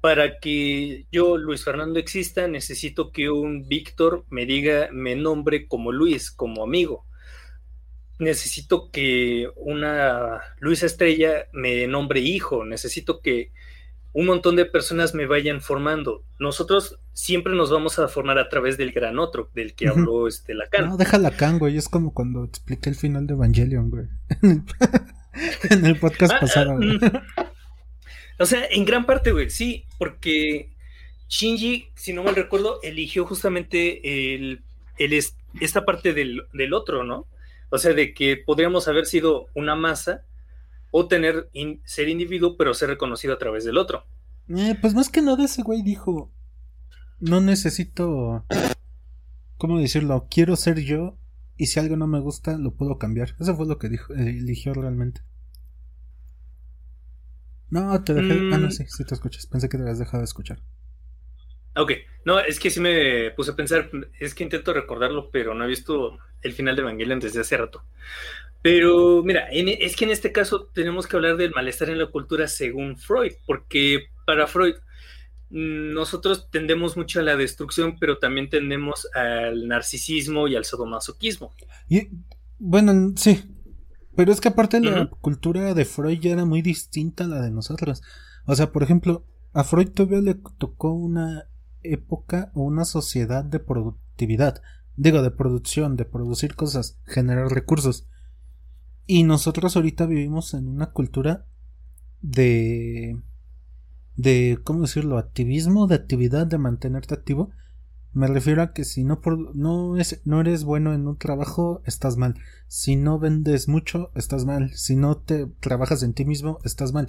[0.00, 5.90] Para que yo, Luis Fernando, exista, necesito que un Víctor me diga, me nombre como
[5.90, 7.06] Luis, como amigo.
[8.18, 12.64] Necesito que una Luisa Estrella me nombre hijo.
[12.64, 13.50] Necesito que
[14.12, 16.24] un montón de personas me vayan formando.
[16.38, 20.54] Nosotros siempre nos vamos a formar a través del gran otro, del que habló este
[20.54, 20.88] Lacan.
[20.88, 21.76] No, deja Lacan, güey.
[21.76, 24.06] Es como cuando expliqué el final de Evangelion, güey.
[25.70, 26.88] en el podcast Ah, pasado, ah, güey.
[26.96, 27.00] mm.
[28.38, 30.70] O sea, en gran parte, güey, sí, porque
[31.28, 34.62] Shinji, si no mal recuerdo, eligió justamente el,
[34.98, 37.26] el es- esta parte del, del otro, ¿no?
[37.70, 40.24] O sea, de que podríamos haber sido una masa
[40.90, 44.04] o tener in- ser individuo, pero ser reconocido a través del otro.
[44.48, 46.30] Eh, pues más que nada ese güey dijo,
[47.18, 48.44] no necesito,
[49.58, 50.28] ¿cómo decirlo?
[50.30, 51.18] Quiero ser yo
[51.56, 53.34] y si algo no me gusta lo puedo cambiar.
[53.40, 55.22] Eso fue lo que dijo, eh, eligió realmente.
[57.68, 58.32] No, te dejé...
[58.54, 58.70] Ah, no, Mm.
[58.70, 59.46] sí, sí te escuchas.
[59.46, 60.62] Pensé que te habías dejado de escuchar.
[61.76, 61.92] Ok,
[62.24, 65.68] no, es que sí me puse a pensar, es que intento recordarlo, pero no he
[65.68, 67.84] visto el final de Evangelion desde hace rato.
[68.62, 72.06] Pero mira, en- es que en este caso tenemos que hablar del malestar en la
[72.06, 74.74] cultura según Freud, porque para Freud
[75.50, 81.52] mm, nosotros tendemos mucho a la destrucción, pero también tendemos al narcisismo y al sadomasoquismo.
[81.88, 82.08] Y,
[82.58, 83.44] bueno, sí.
[84.16, 87.50] Pero es que aparte la cultura de Freud ya era muy distinta a la de
[87.50, 88.02] nosotros.
[88.46, 91.46] O sea, por ejemplo, a Freud todavía le tocó una
[91.92, 94.62] época o una sociedad de productividad.
[94.96, 98.06] Digo, de producción, de producir cosas, generar recursos.
[99.06, 101.46] Y nosotros ahorita vivimos en una cultura
[102.22, 103.20] de...
[104.16, 105.18] de, ¿cómo decirlo?
[105.18, 107.50] Activismo, de actividad, de mantenerte activo.
[108.12, 111.82] Me refiero a que si no, por, no, es, no eres bueno en un trabajo,
[111.84, 112.34] estás mal.
[112.66, 114.72] Si no vendes mucho, estás mal.
[114.72, 117.08] Si no te trabajas en ti mismo, estás mal.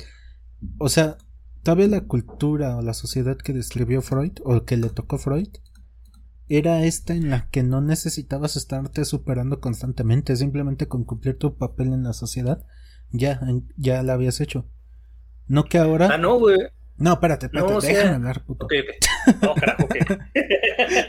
[0.77, 1.17] O sea,
[1.63, 5.49] todavía la cultura o la sociedad que describió Freud, o que le tocó Freud,
[6.49, 11.87] era esta en la que no necesitabas estarte superando constantemente, simplemente con cumplir tu papel
[11.93, 12.65] en la sociedad,
[13.11, 13.41] ya,
[13.75, 14.69] ya la habías hecho.
[15.47, 16.09] No que ahora.
[16.13, 16.57] Ah, no, güey.
[16.97, 18.65] No, espérate, espérate, No, o sea- déjame hablar, puto.
[18.65, 19.35] Ok, ok.
[19.43, 19.95] No, carajo, ok.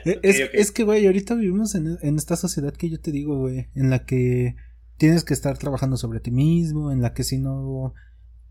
[0.05, 0.51] Es, Ok, ok.
[0.55, 3.91] es que, güey, ahorita vivimos en, en esta sociedad que yo te digo, güey, en
[3.91, 4.57] la que
[4.97, 7.95] tienes que estar trabajando sobre ti mismo, en la que si no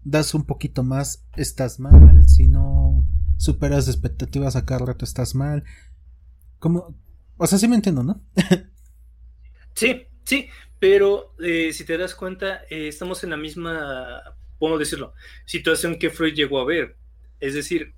[0.04, 3.06] das un poquito más, estás mal, si no
[3.38, 5.64] superas expectativas a cada rato, estás mal.
[6.60, 6.96] Como,
[7.38, 8.22] o sea, sí me entiendo, ¿no?
[9.76, 14.24] Sí, sí, pero eh, si te das cuenta, eh, estamos en la misma,
[14.58, 15.14] ¿cómo decirlo?
[15.46, 16.98] Situación que Freud llegó a ver.
[17.40, 17.94] Es decir,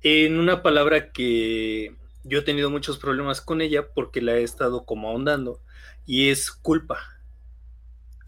[0.00, 4.86] en una palabra que yo he tenido muchos problemas con ella porque la he estado
[4.86, 5.60] como ahondando,
[6.06, 6.98] y es culpa.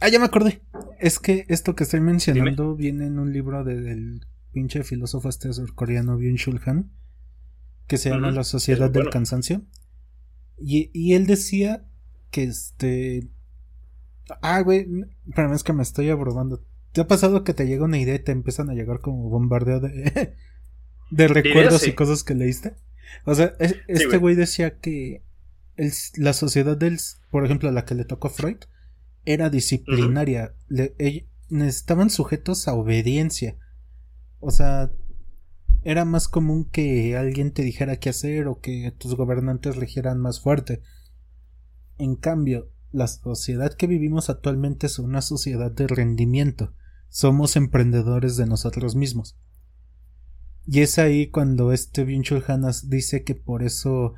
[0.05, 0.61] Ah, ya me acordé.
[0.99, 4.21] Es que esto que estoy mencionando viene en un libro de- del
[4.53, 6.91] pinche filósofo este surcoreano Byung-Chul Han,
[7.87, 9.09] que se llama La Sociedad del.
[9.11, 9.63] Cansancio.
[10.59, 11.87] Y, y él decía
[12.31, 13.31] que este...
[14.43, 14.87] Ah, güey,
[15.35, 16.65] pero es que me estoy abrumando.
[16.93, 19.81] ¿Te ha pasado que te llega una idea y te empiezan a llegar como bombardeo
[19.81, 20.35] de,
[21.11, 21.91] de recuerdos sí.
[21.91, 22.75] y cosas que leíste?
[23.25, 24.19] O sea, es- este güey.
[24.19, 25.25] güey decía que
[25.77, 26.99] el- la sociedad del,
[27.31, 28.59] por ejemplo, la que le tocó a Freud,
[29.25, 30.55] era disciplinaria.
[30.69, 30.95] Le-
[31.51, 33.57] estaban sujetos a obediencia.
[34.41, 34.91] O sea,
[35.83, 40.41] era más común que alguien te dijera qué hacer o que tus gobernantes regieran más
[40.41, 40.83] fuerte.
[41.99, 46.73] En cambio, la sociedad que vivimos actualmente es una sociedad de rendimiento.
[47.09, 49.39] Somos emprendedores de nosotros mismos.
[50.67, 52.43] Y es ahí cuando este Byung-Chul
[52.89, 54.15] dice que por eso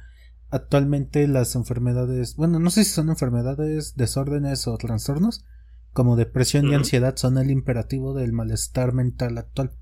[0.51, 5.45] actualmente las enfermedades, bueno, no sé si son enfermedades, desórdenes o trastornos,
[5.93, 9.73] como depresión y ansiedad son el imperativo del malestar mental actual.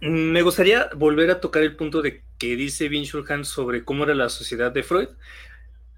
[0.00, 4.04] Mm, Me gustaría volver a tocar el punto de que dice Byung-Chul Han sobre cómo
[4.04, 5.08] era la sociedad de Freud.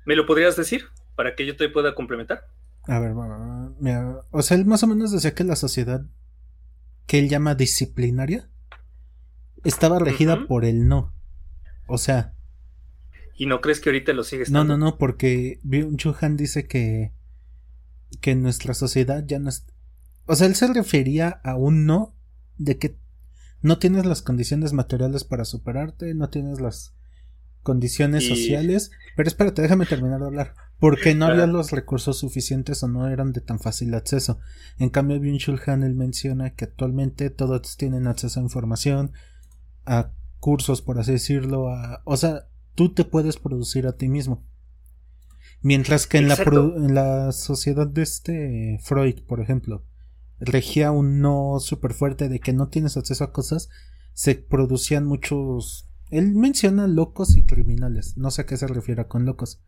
[0.04, 2.46] ¿Me lo podrías decir para que yo te pueda complementar?
[2.84, 3.14] A ver,
[3.78, 6.04] mira, o sea, él más o menos decía que la sociedad
[7.06, 8.48] que él llama disciplinaria
[9.62, 11.12] estaba regida por el no.
[11.92, 12.34] O sea,
[13.36, 17.12] ¿Y no crees que ahorita lo sigues no, no, no, porque Byung-Chul Han dice que
[18.22, 19.66] que nuestra sociedad ya no es
[20.26, 22.14] o sea, él se refería a un no
[22.56, 22.96] de que
[23.60, 26.94] no tienes las condiciones materiales para superarte, no tienes las
[27.62, 28.90] condiciones sociales.
[29.16, 30.54] Pero espérate, déjame terminar de hablar.
[30.78, 34.40] Porque no había los recursos suficientes o no eran de tan fácil acceso.
[34.78, 39.12] En cambio, Byung-Chul Han él menciona que actualmente todos tienen acceso a información,
[39.86, 40.12] a
[40.42, 44.44] cursos, por así decirlo, a, o sea, tú te puedes producir a ti mismo.
[45.62, 49.86] Mientras que en la, en la sociedad de este Freud, por ejemplo,
[50.40, 53.68] regía un no súper fuerte de que no tienes acceso a cosas,
[54.14, 55.88] se producían muchos...
[56.10, 59.62] Él menciona locos y criminales, no sé a qué se refiere con locos.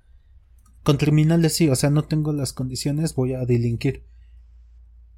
[0.83, 4.07] Con criminales sí, o sea, no tengo las condiciones, voy a delinquir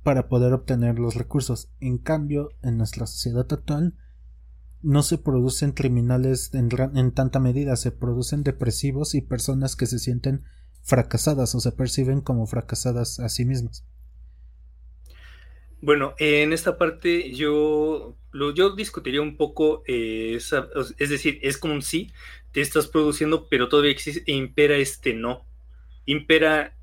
[0.02, 1.70] para poder obtener los recursos.
[1.80, 3.94] En cambio, en nuestra sociedad actual,
[4.86, 9.98] no se producen criminales en, en, tanta medida, se producen depresivos y personas que se
[9.98, 10.44] sienten
[10.84, 13.84] fracasadas o se perciben como fracasadas a sí mismas.
[15.80, 20.38] Bueno, en esta parte yo, yo discutiría un poco, eh,
[20.98, 22.12] es decir, es como un sí,
[22.52, 25.46] te estás produciendo, pero todavía existe, e impera este no.
[26.04, 26.76] Impera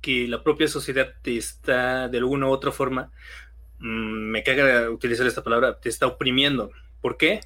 [0.00, 3.12] que la propia sociedad te está, de alguna u otra forma,
[3.80, 6.70] mm, me caga utilizar esta palabra, te está oprimiendo.
[7.00, 7.40] ¿Por qué?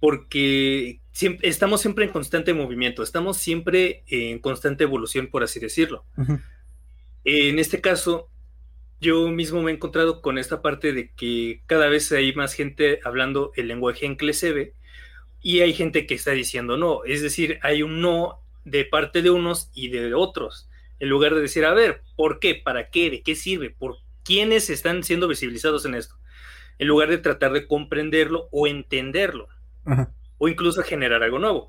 [0.00, 6.04] Porque siempre, estamos siempre en constante movimiento, estamos siempre en constante evolución, por así decirlo.
[7.24, 8.28] En este caso,
[9.00, 13.00] yo mismo me he encontrado con esta parte de que cada vez hay más gente
[13.04, 14.74] hablando el lenguaje en clesebe
[15.42, 19.30] y hay gente que está diciendo no, es decir, hay un no de parte de
[19.30, 22.54] unos y de otros, en lugar de decir, a ver, ¿por qué?
[22.54, 23.10] ¿Para qué?
[23.10, 23.70] ¿De qué sirve?
[23.70, 26.16] ¿Por quiénes están siendo visibilizados en esto?
[26.78, 29.48] En lugar de tratar de comprenderlo o entenderlo,
[30.38, 31.68] o incluso generar algo nuevo.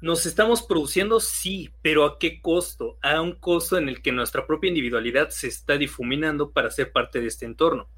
[0.00, 2.98] Nos estamos produciendo, sí, pero ¿a qué costo?
[3.02, 7.20] A un costo en el que nuestra propia individualidad se está difuminando para ser parte
[7.20, 7.88] de este entorno.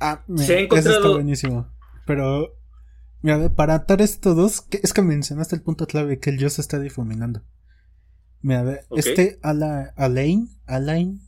[0.00, 0.90] Ah, se ha encontrado...
[0.90, 1.70] Eso está buenísimo.
[2.06, 2.56] Pero,
[3.20, 6.62] mira, para atar estos dos, es que mencionaste el punto clave que el yo se
[6.62, 7.42] está difuminando.
[8.40, 11.20] Mira, este Alain, Alain,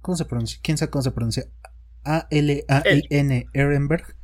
[0.00, 0.60] ¿cómo se pronuncia?
[0.62, 1.46] ¿Quién sabe cómo se pronuncia?
[2.04, 4.16] A-L-A-I-N Ehrenberg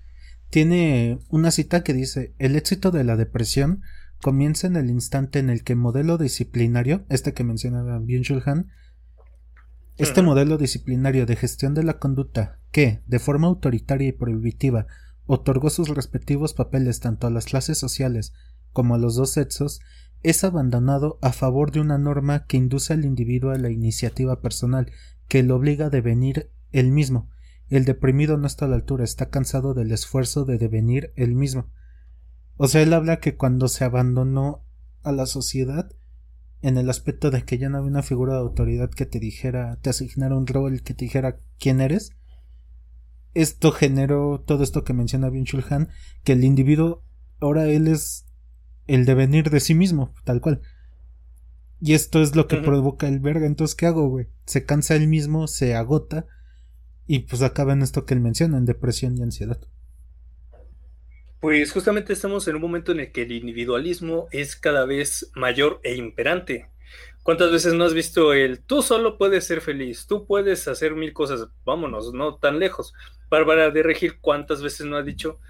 [0.51, 3.83] tiene una cita que dice: El éxito de la depresión
[4.20, 8.43] comienza en el instante en el que modelo disciplinario, este que mencionaba Byung-Chul
[10.01, 14.87] este modelo disciplinario de gestión de la conducta, que, de forma autoritaria y prohibitiva,
[15.26, 18.33] otorgó sus respectivos papeles tanto a las clases sociales
[18.72, 19.81] como a los dos sexos,
[20.22, 24.91] es abandonado a favor de una norma que induce al individuo a la iniciativa personal,
[25.28, 27.28] que lo obliga a devenir él mismo.
[27.71, 31.71] El deprimido no está a la altura, está cansado del esfuerzo de devenir él mismo.
[32.57, 34.66] O sea, él habla que cuando se abandonó
[35.03, 35.89] a la sociedad,
[36.62, 39.79] en el aspecto de que ya no había una figura de autoridad que te dijera,
[39.81, 42.11] te asignara un rol que te dijera quién eres,
[43.35, 45.89] esto generó todo esto que menciona Bien Han,
[46.25, 47.05] que el individuo
[47.41, 48.27] ahora él es
[48.89, 50.61] el devenir de sí mismo, tal cual.
[51.81, 53.47] Y esto es lo que provoca el verga.
[53.47, 54.29] Entonces, ¿qué hago, güey?
[54.45, 56.27] Se cansa él mismo, se agota
[57.13, 59.59] y pues acaba en esto que él menciona, en depresión y ansiedad.
[61.41, 65.81] Pues justamente estamos en un momento en el que el individualismo es cada vez mayor
[65.83, 66.71] e imperante.
[67.25, 71.13] ¿Cuántas veces no has visto el tú solo puedes ser feliz, tú puedes hacer mil
[71.13, 72.95] cosas, vámonos, no tan lejos?
[73.29, 75.41] Bárbara de Regir, ¿cuántas veces no ha dicho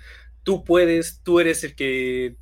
[0.42, 2.36] tú puedes, tú eres el que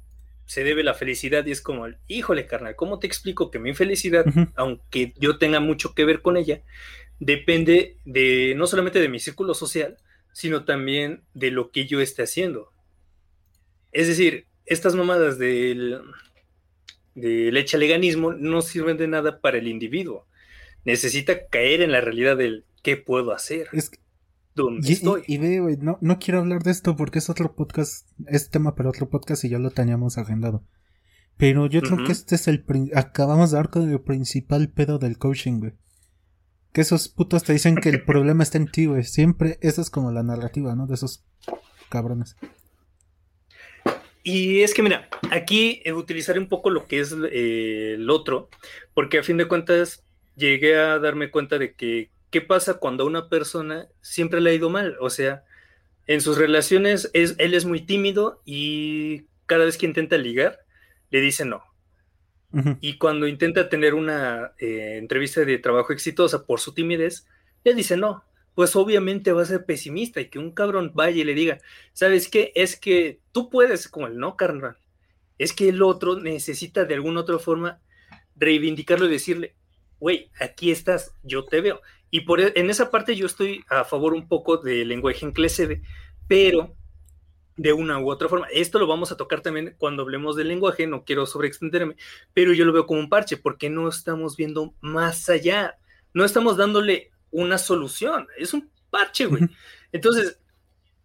[0.47, 4.25] se debe la felicidad y es como, híjole, carnal, ¿cómo te explico que mi felicidad,
[4.57, 6.63] aunque yo tenga mucho que ver con ella,
[7.21, 9.99] depende de no solamente de mi círculo social,
[10.33, 12.73] sino también de lo que yo esté haciendo?
[13.93, 16.01] Es decir, estas mamadas del,
[17.15, 20.27] del echaleganismo no sirven de nada para el individuo.
[20.85, 23.69] Necesita caer en la realidad del qué puedo hacer.
[23.73, 23.91] Es
[24.55, 25.23] ¿Dónde estoy?
[25.29, 28.89] Y, ve, no, no quiero hablar de esto porque es otro podcast, es tema para
[28.89, 30.65] otro podcast y ya lo teníamos agendado.
[31.37, 32.65] Pero yo creo que este es el.
[32.95, 35.73] Acabamos de dar con el principal pedo del coaching, güey.
[36.73, 39.05] Que esos putos te dicen que el problema está en ti, güey.
[39.05, 40.87] Siempre, esa es como la narrativa, ¿no?
[40.87, 41.25] De esos
[41.89, 42.37] cabrones.
[44.23, 48.51] Y es que, mira, aquí eh, utilizaré un poco lo que es eh, el otro,
[48.93, 50.05] porque a fin de cuentas
[50.37, 54.55] llegué a darme cuenta de que qué pasa cuando a una persona siempre le ha
[54.55, 54.97] ido mal.
[55.01, 55.45] O sea,
[56.07, 60.61] en sus relaciones es, él es muy tímido y cada vez que intenta ligar,
[61.11, 61.63] le dice no.
[62.81, 67.27] Y cuando intenta tener una eh, entrevista de trabajo exitosa por su timidez,
[67.63, 68.25] le dice no
[68.59, 71.59] pues obviamente va a ser pesimista y que un cabrón vaya y le diga,
[71.93, 72.51] ¿sabes qué?
[72.57, 74.77] Es que tú puedes, como el no, carnal.
[75.39, 77.79] Es que el otro necesita de alguna otra forma
[78.35, 79.55] reivindicarlo y decirle,
[80.01, 81.81] güey, aquí estás, yo te veo.
[82.11, 85.31] Y por, e, en esa parte yo estoy a favor un poco del lenguaje en
[85.31, 85.81] clase
[86.27, 86.75] pero
[87.59, 88.47] de una u otra forma.
[88.53, 91.97] Esto lo vamos a tocar también cuando hablemos del lenguaje, no quiero sobreextenderme,
[92.33, 95.77] pero yo lo veo como un parche porque no estamos viendo más allá,
[96.15, 99.43] no estamos dándole una solución, es un parche, güey.
[99.93, 100.39] Entonces,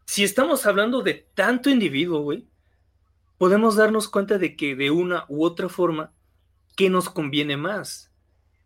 [0.06, 2.48] si estamos hablando de tanto individuo, güey,
[3.40, 6.14] podemos darnos cuenta de que de una u otra forma,
[6.76, 8.12] ¿qué nos conviene más?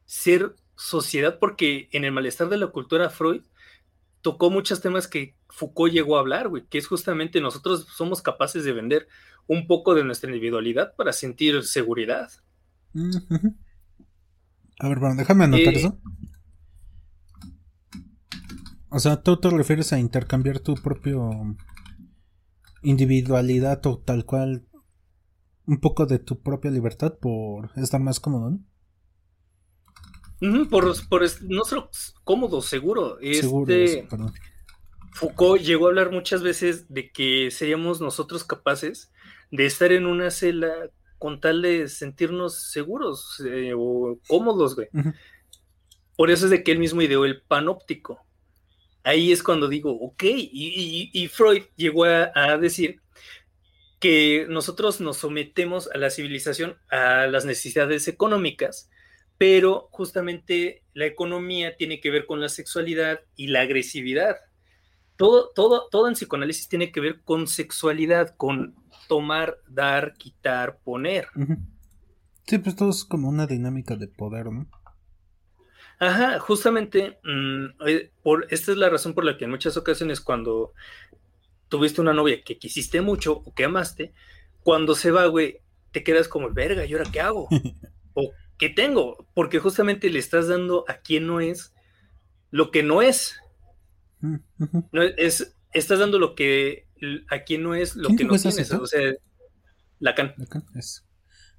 [0.06, 3.44] Ser sociedad, porque en el malestar de la cultura Freud
[4.28, 8.66] tocó muchos temas que Foucault llegó a hablar, güey, que es justamente nosotros somos capaces
[8.66, 9.08] de vender
[9.48, 12.30] un poco de nuestra individualidad para sentir seguridad.
[14.80, 15.98] A ver, bueno, déjame anotar eh, eso.
[18.90, 21.56] O sea, tú te refieres a intercambiar tu propio
[22.84, 24.68] individualidad o tal cual
[25.68, 28.60] un poco de tu propia libertad por estar más cómodo, ¿no?
[30.70, 30.86] Por,
[31.42, 31.90] no solo
[32.24, 33.18] cómodo, seguro.
[33.22, 34.08] Este,
[35.14, 39.12] Foucault llegó a hablar muchas veces de que seríamos nosotros capaces
[39.52, 44.90] de estar en una celda con tal de sentirnos seguros eh, o cómodos, güey.
[46.16, 48.24] Por eso es de que él mismo ideó el panóptico.
[49.04, 53.02] Ahí es cuando digo, ok, y, Freud llegó a decir
[54.00, 58.90] que nosotros nos sometemos a la civilización, a las necesidades económicas,
[59.38, 64.38] pero justamente la economía tiene que ver con la sexualidad y la agresividad.
[65.16, 68.76] Todo, todo, todo en psicoanálisis tiene que ver con sexualidad, con
[69.08, 71.28] tomar, dar, quitar, poner.
[72.46, 74.68] Sí, pues todo es como una dinámica de poder, ¿no?
[76.00, 80.22] Ajá, justamente, mm, eh, por, esta es la razón por la que en muchas ocasiones
[80.22, 80.74] cuando
[81.70, 84.14] tuviste una novia que quisiste mucho o que amaste,
[84.62, 85.60] cuando se va, güey,
[85.92, 87.48] te quedas como, verga, ¿y ahora qué hago?
[88.58, 91.74] que tengo, porque justamente le estás dando a quien no es
[92.52, 93.40] lo que no es.
[94.22, 94.38] Mm,
[94.92, 96.88] no es estás dando lo que
[97.30, 98.72] a quien no es lo que no tienes.
[98.72, 99.14] O sea,
[100.00, 100.34] Lacan.
[100.38, 100.64] Lacan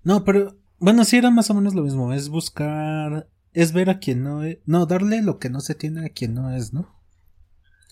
[0.02, 2.12] No, pero bueno, sí era más o menos lo mismo.
[2.12, 6.06] Es buscar, es ver a quien no es, no, darle lo que no se tiene
[6.06, 6.96] a quien no es, ¿no?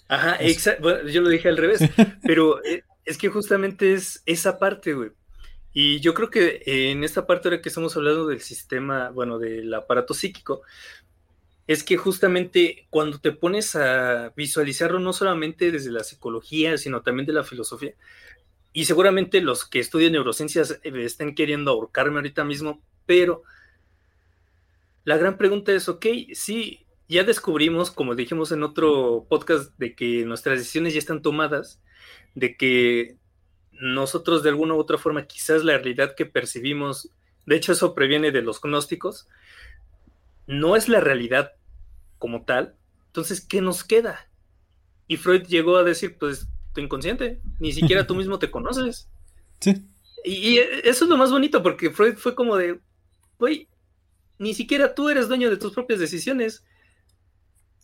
[0.09, 1.07] Ajá, exacto.
[1.07, 1.81] yo lo dije al revés,
[2.23, 5.11] pero eh, es que justamente es esa parte, güey.
[5.79, 9.75] Y yo creo que en esta parte ahora que estamos hablando del sistema, bueno, del
[9.75, 10.63] aparato psíquico,
[11.67, 17.27] es que justamente cuando te pones a visualizarlo no solamente desde la psicología, sino también
[17.27, 17.93] de la filosofía,
[18.73, 23.43] y seguramente los que estudian neurociencias eh, estén queriendo ahorcarme ahorita mismo, pero
[25.05, 30.25] la gran pregunta es, ok, sí, ya descubrimos, como dijimos en otro podcast, de que
[30.25, 31.83] nuestras decisiones ya están tomadas,
[32.35, 33.19] de que
[33.81, 37.11] nosotros de alguna u otra forma quizás la realidad que percibimos,
[37.47, 39.29] de hecho eso previene de los gnósticos,
[40.47, 41.53] no es la realidad
[42.19, 42.77] como tal,
[43.17, 44.29] entonces, ¿qué nos queda?
[45.09, 49.09] Y Freud llegó a decir, pues, tu inconsciente, ni siquiera tú mismo te conoces.
[49.59, 49.87] Sí.
[50.23, 52.79] Y, eso es lo más bonito, porque Freud fue como de,
[53.39, 53.69] güey,
[54.39, 56.63] ni siquiera tú eres dueño de tus propias decisiones.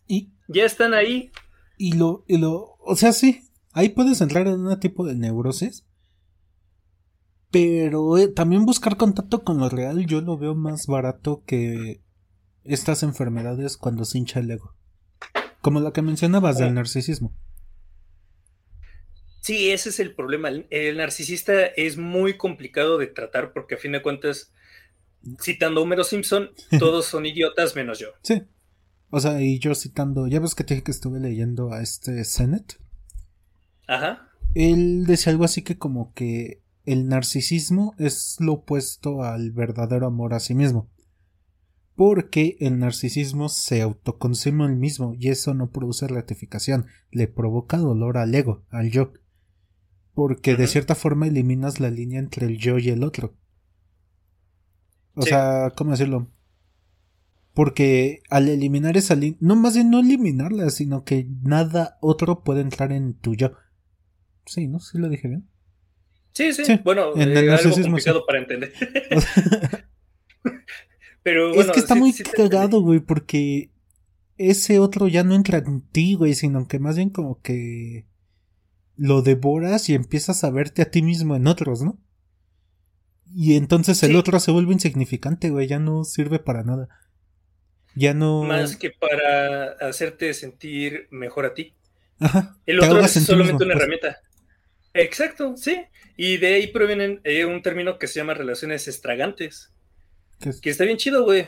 [0.07, 1.31] Y ya están ahí.
[1.79, 3.41] Y lo, y lo, o sea, sí,
[3.73, 5.85] Ahí puedes entrar en un tipo de neurosis.
[7.51, 12.01] Pero eh, también buscar contacto con lo real yo lo veo más barato que
[12.63, 14.75] estas enfermedades cuando se hincha el ego.
[15.61, 17.35] Como la que mencionabas del narcisismo.
[19.41, 20.49] Sí, ese es el problema.
[20.69, 24.53] El narcisista es muy complicado de tratar porque a fin de cuentas,
[25.41, 26.49] citando a Homero Simpson,
[26.79, 28.07] todos son idiotas menos yo.
[28.23, 28.43] Sí.
[29.09, 32.23] O sea, y yo citando, ya ves que te dije que estuve leyendo a este
[32.23, 32.79] Sennett.
[33.87, 34.29] Ajá.
[34.53, 40.33] Él decía algo así que como que el narcisismo es lo opuesto al verdadero amor
[40.33, 40.89] a sí mismo.
[41.95, 48.17] Porque el narcisismo se autoconsume el mismo y eso no produce ratificación, le provoca dolor
[48.17, 49.13] al ego, al yo.
[50.13, 53.35] Porque de cierta forma eliminas la línea entre el yo y el otro.
[55.15, 56.27] O sea, ¿cómo decirlo?
[57.53, 62.61] Porque al eliminar esa línea, no más bien no eliminarla, sino que nada otro puede
[62.61, 63.51] entrar en tu yo.
[64.45, 64.79] Sí, ¿no?
[64.79, 65.47] ¿Sí lo dije bien?
[66.33, 66.63] Sí, sí.
[66.83, 68.73] Bueno, en el eh, algo complicado para entender.
[71.23, 73.71] Pero es que está muy cagado, güey, porque
[74.37, 78.05] ese otro ya no entra en ti, güey, sino que más bien como que
[78.97, 81.97] lo devoras y empiezas a verte a ti mismo en otros, ¿no?
[83.33, 86.89] Y entonces el otro se vuelve insignificante, güey, ya no sirve para nada.
[87.95, 88.43] Ya no.
[88.43, 91.73] Más que para hacerte sentir mejor a ti.
[92.19, 92.57] Ajá.
[92.65, 93.77] El otro es solamente una pues.
[93.77, 94.17] herramienta.
[94.93, 95.85] Exacto, sí.
[96.15, 99.71] Y de ahí provienen eh, un término que se llama relaciones estragantes.
[100.61, 101.47] Que está bien chido, güey.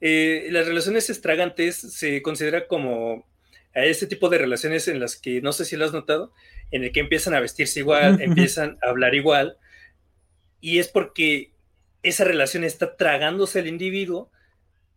[0.00, 3.26] Eh, las relaciones estragantes se considera como
[3.74, 6.32] a este tipo de relaciones en las que, no sé si lo has notado,
[6.70, 9.56] en el que empiezan a vestirse igual, empiezan a hablar igual,
[10.60, 11.52] y es porque
[12.02, 14.30] esa relación está tragándose al individuo,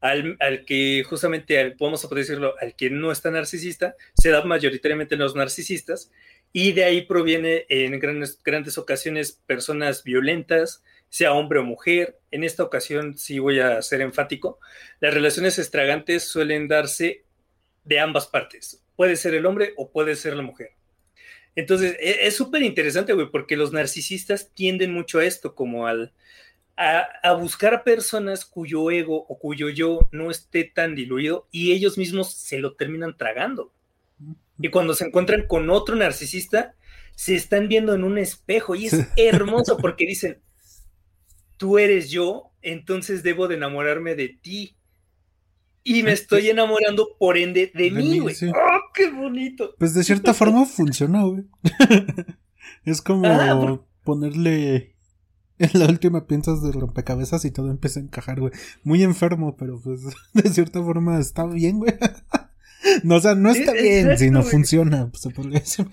[0.02, 4.44] al, que justamente, al, vamos a poder decirlo, al que no está narcisista, se da
[4.44, 6.12] mayoritariamente en los narcisistas,
[6.58, 12.18] y de ahí proviene en grandes, grandes ocasiones personas violentas, sea hombre o mujer.
[12.32, 14.58] En esta ocasión sí voy a ser enfático.
[15.02, 17.26] Las relaciones estragantes suelen darse
[17.84, 18.82] de ambas partes.
[18.96, 20.70] Puede ser el hombre o puede ser la mujer.
[21.58, 26.14] Entonces, e, es súper interesante, güey, porque los narcisistas tienden mucho a esto, como al,
[26.78, 31.98] a, a, buscar personas cuyo ego o cuyo yo no esté tan diluido y ellos
[31.98, 33.74] mismos se lo terminan tragando.
[34.60, 36.76] Y cuando se encuentran con otro narcisista,
[37.16, 40.42] se están viendo en un espejo y es hermoso porque dicen,
[41.58, 44.78] tú eres yo, entonces debo de enamorarme de ti.
[45.88, 48.36] Y me estoy enamorando, por ende, de, mí, güey.
[48.50, 49.76] ¡Oh, qué bonito!
[49.78, 51.44] Pues de cierta forma funciona, güey.
[52.86, 54.96] es como ah, ponerle
[55.60, 58.52] en la última piensas de rompecabezas y todo empieza a encajar, güey.
[58.84, 60.02] Muy enfermo, pero pues
[60.34, 61.94] de cierta forma está bien, güey.
[63.04, 65.86] No, o sea, no está bien, sino funciona, pues, se podría decir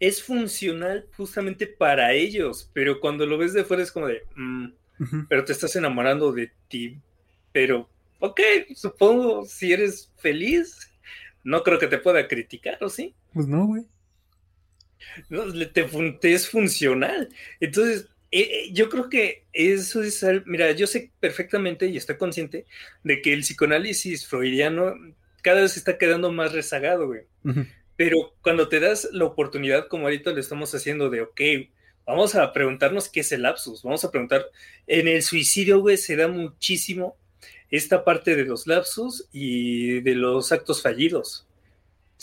[0.00, 4.68] es funcional justamente para ellos, pero cuando lo ves de fuera es como de, mm,
[5.28, 6.98] pero te estás enamorando de ti,
[7.52, 7.88] pero,
[8.20, 8.40] ok,
[8.74, 10.90] supongo, si eres feliz,
[11.42, 13.14] no creo que te pueda criticar, ¿o sí?
[13.32, 13.86] Pues no, güey.
[15.28, 17.28] No, te, es funcional.
[17.60, 22.66] Entonces, eh, eh, yo creo que eso es, mira, yo sé perfectamente y estoy consciente
[23.02, 24.94] de que el psicoanálisis freudiano
[25.48, 27.22] cada vez está quedando más rezagado, güey.
[27.96, 31.40] Pero cuando te das la oportunidad, como ahorita lo estamos haciendo, de, ok,
[32.04, 34.44] vamos a preguntarnos qué es el lapsus, vamos a preguntar,
[34.86, 37.16] en el suicidio, güey, se da muchísimo
[37.70, 41.46] esta parte de los lapsus y de los actos fallidos.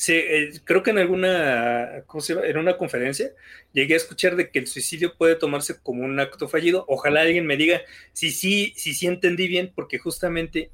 [0.07, 2.45] Eh, creo que en alguna, ¿cómo se llama?
[2.45, 3.31] En una conferencia
[3.73, 6.85] llegué a escuchar de que el suicidio puede tomarse como un acto fallido.
[6.87, 7.81] Ojalá alguien me diga
[8.13, 10.69] si sí, si sí entendí bien, porque justamente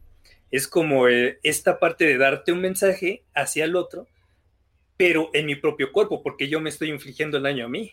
[0.51, 4.07] es como eh, esta parte de darte un mensaje hacia el otro
[5.01, 7.91] pero en mi propio cuerpo, porque yo me estoy infligiendo el daño a mí.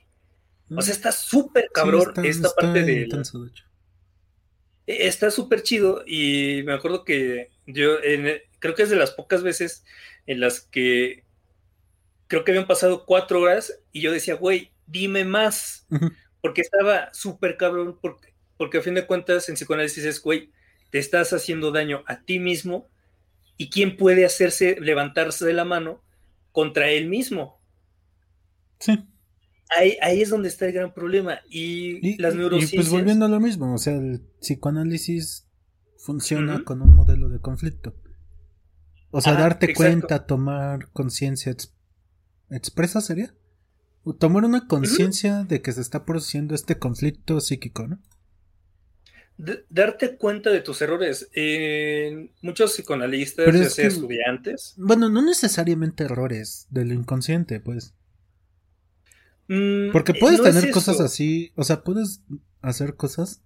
[0.77, 3.09] O sea, está súper cabrón esta parte de...
[4.87, 7.97] E, está súper chido y me acuerdo que yo
[8.59, 9.87] creo que es de las pocas veces
[10.27, 11.25] en las que
[12.27, 15.87] creo que habían pasado cuatro horas y yo decía, güey, dime más,
[16.43, 20.53] porque estaba súper cabrón, porque, porque a fin de cuentas en psicoanálisis es, güey,
[20.91, 22.89] te estás haciendo daño a ti mismo
[23.57, 26.03] y quién puede hacerse levantarse de la mano
[26.53, 27.61] contra él mismo.
[28.79, 28.99] Sí.
[29.77, 31.41] Ahí, ahí es donde está el gran problema.
[31.51, 32.73] Y, las neurociencias.
[32.73, 35.47] Y pues volviendo a lo mismo, o sea, el psicoanálisis
[35.99, 37.95] funciona con un modelo de conflicto.
[39.11, 41.55] O sea, darte cuenta, tomar conciencia
[42.51, 43.35] expresa sería.
[44.19, 48.01] tomar una conciencia de que se está produciendo este conflicto psíquico, ¿no?
[49.39, 51.31] Darte cuenta de tus errores.
[52.43, 54.75] muchos psicoanalistas, ya sea estudiantes.
[54.77, 57.95] Bueno, no necesariamente errores del inconsciente, pues.
[59.49, 62.21] Mm, Porque puedes tener cosas así, o sea, puedes
[62.61, 63.43] hacer cosas,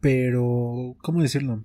[0.00, 1.64] pero, ¿cómo decirlo?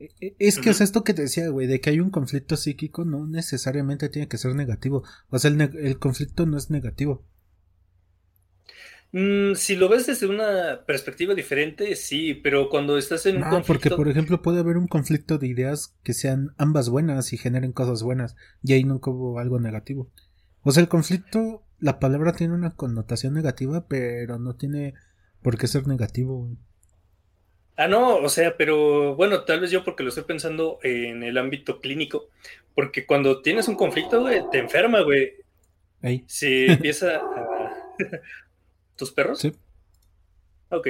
[0.00, 2.56] E, e, es que es esto que te decía, güey, de que hay un conflicto
[2.56, 5.04] psíquico no necesariamente tiene que ser negativo.
[5.28, 7.24] O sea, el conflicto no es negativo.
[9.18, 13.66] Mm, si lo ves desde una perspectiva diferente, sí, pero cuando estás en un conflicto...
[13.66, 17.72] porque por ejemplo puede haber un conflicto de ideas que sean ambas buenas y generen
[17.72, 20.10] cosas buenas, y ahí nunca hubo algo negativo.
[20.64, 24.92] O sea, el conflicto, la palabra tiene una connotación negativa, pero no tiene
[25.40, 26.50] por qué ser negativo.
[27.78, 31.38] Ah, no, o sea, pero bueno, tal vez yo porque lo estoy pensando en el
[31.38, 32.28] ámbito clínico,
[32.74, 35.32] porque cuando tienes un conflicto, güey, te enferma, güey.
[36.02, 36.22] Ahí.
[36.26, 37.22] Se empieza a...
[38.96, 39.40] ¿Tus perros?
[39.40, 39.52] Sí.
[40.70, 40.88] Ok,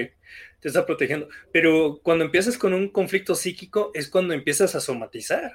[0.61, 1.29] te está protegiendo.
[1.53, 5.53] Pero cuando empiezas con un conflicto psíquico es cuando empiezas a somatizar.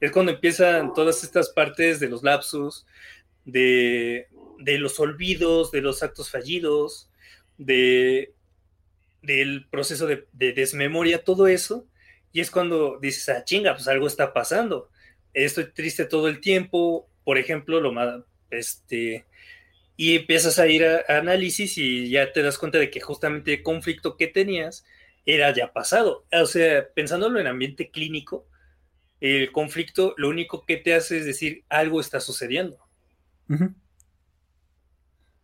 [0.00, 2.84] Es cuando empiezan todas estas partes de los lapsus,
[3.44, 4.28] de,
[4.58, 7.10] los olvidos, de los actos fallidos,
[7.56, 8.34] de,
[9.22, 11.86] del proceso de, de, desmemoria, todo eso.
[12.32, 14.90] Y es cuando dices, ah, chinga, pues algo está pasando.
[15.32, 17.08] Estoy triste todo el tiempo.
[17.24, 18.20] Por ejemplo, lo más,
[18.50, 19.24] este,
[19.96, 23.62] y empiezas a ir a, análisis y ya te das cuenta de que justamente el
[23.62, 24.84] conflicto que tenías
[25.26, 26.26] era ya pasado.
[26.32, 28.46] O sea, pensándolo en ambiente clínico,
[29.20, 32.78] el conflicto lo único que te hace es decir algo está sucediendo.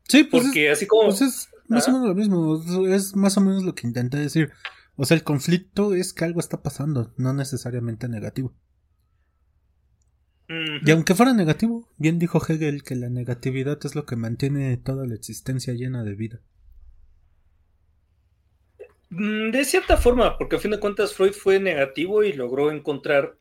[0.08, 3.40] Sí, pues porque así como pues es más o menos lo mismo, es más o
[3.40, 4.50] menos lo que intenté decir.
[4.96, 8.52] O sea, el conflicto es que algo está pasando, no necesariamente negativo.
[10.84, 15.06] Y aunque fuera negativo, bien dijo Hegel que la negatividad es lo que mantiene toda
[15.06, 16.40] la existencia llena de vida.
[19.10, 23.36] Mm, de cierta forma, porque a fin de cuentas Freud fue negativo y logró encontrar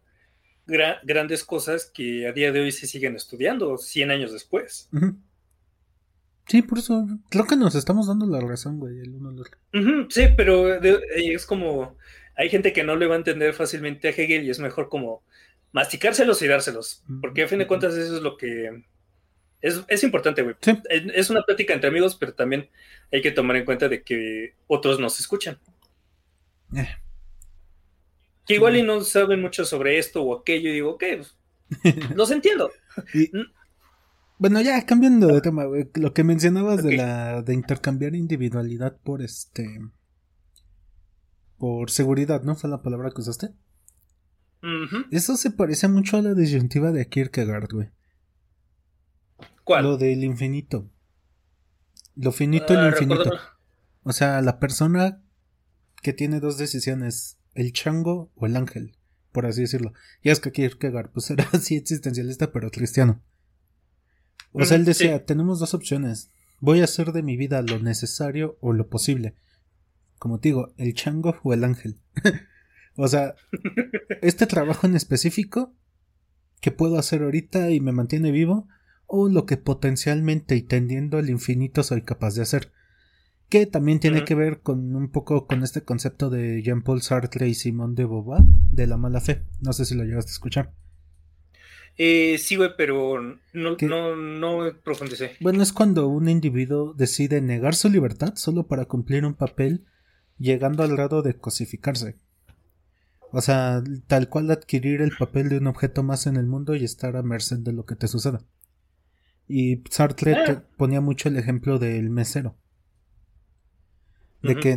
[0.68, 4.88] grandes cosas que a día de hoy se siguen estudiando, 100 años después.
[6.46, 9.58] Sí, por eso creo que nos estamos dando la razón, güey, el uno al otro.
[10.10, 11.98] sí, pero es como,
[12.36, 15.24] hay gente que no le va a entender fácilmente a Hegel y es mejor como
[15.72, 18.84] masticárselos y dárselos, porque a fin de cuentas eso es lo que
[19.62, 20.56] es, importante, güey.
[20.90, 22.70] Es, una plática entre amigos, pero también
[23.12, 25.60] hay que tomar en cuenta de que otros nos escuchan.
[26.76, 26.88] Eh.
[28.46, 31.36] Que igual y no saben mucho sobre esto o aquello, y digo, ok, pues,
[32.16, 32.72] los entiendo.
[34.38, 39.22] bueno, ya cambiando de tema, güey, lo que mencionabas de la de intercambiar individualidad por
[39.22, 39.80] este
[41.58, 42.56] por seguridad, ¿no?
[42.56, 43.50] Fue la palabra que usaste.
[45.12, 47.90] Eso se parece mucho a la disyuntiva de Kierkegaard, güey.
[49.64, 49.84] ¿Cuál?
[49.84, 50.90] Lo del infinito.
[52.16, 53.32] Lo finito y lo ah, infinito.
[54.04, 55.24] O sea, la persona
[56.02, 58.98] que tiene dos decisiones, el chango o el ángel,
[59.32, 59.94] por así decirlo.
[60.22, 63.22] Y es que Kierkegaard, pues era así existencialista, pero cristiano.
[64.52, 66.32] O sea, él decía, tenemos dos opciones.
[66.60, 69.36] Voy a hacer de mi vida lo necesario o lo posible.
[70.18, 72.00] Como te digo, el chango o el ángel.
[73.02, 73.36] O sea,
[74.22, 75.74] este trabajo en específico
[76.60, 78.68] que puedo hacer ahorita y me mantiene vivo,
[79.08, 82.74] o lo que potencialmente y tendiendo al infinito soy capaz de hacer.
[83.48, 87.54] Que también tiene que ver con un poco con este concepto de Jean-Paul Sartre y
[87.54, 89.44] Simone de Beauvoir de la mala fe.
[89.62, 90.74] No sé si lo llegaste a escuchar.
[91.98, 93.22] Eh, sí, güey, pero
[93.54, 95.38] no, no, no profundicé.
[95.40, 99.86] Bueno, es cuando un individuo decide negar su libertad solo para cumplir un papel,
[100.38, 102.18] llegando al grado de cosificarse.
[103.32, 106.84] O sea, tal cual adquirir el papel de un objeto más en el mundo y
[106.84, 108.42] estar a merced de lo que te suceda.
[109.48, 110.64] Y Sartre ah.
[110.78, 112.56] ponía mucho el ejemplo del mesero.
[114.42, 114.76] De que,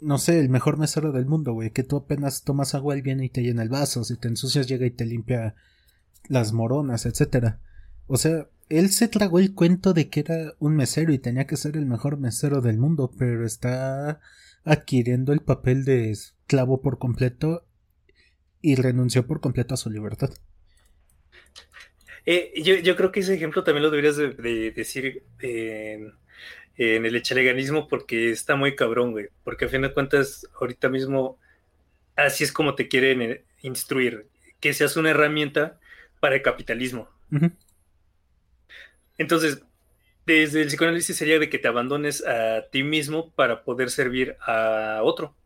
[0.00, 3.24] no sé, el mejor mesero del mundo, güey, que tú apenas tomas agua, él viene
[3.24, 5.56] y te llena el vaso, si te ensucias llega y te limpia
[6.28, 7.60] las moronas, etcétera.
[8.06, 11.56] O sea, él se tragó el cuento de que era un mesero y tenía que
[11.56, 14.20] ser el mejor mesero del mundo, pero está
[14.64, 17.66] adquiriendo el papel de esclavo por completo
[18.64, 20.30] y renunció por completo a su libertad.
[22.24, 26.14] Eh, yo, creo que ese ejemplo también lo deberías de, decir en,
[26.78, 29.28] el echaleganismo porque está muy cabrón, güey.
[29.44, 31.38] Porque a fin de cuentas, ahorita mismo,
[32.16, 34.28] así es como te quieren eh, instruir,
[34.60, 35.78] que seas una herramienta
[36.18, 37.10] para el capitalismo.
[39.18, 39.62] Entonces,
[40.24, 45.00] desde el psicoanálisis sería de que te abandones a ti mismo para poder servir a
[45.02, 45.36] otro.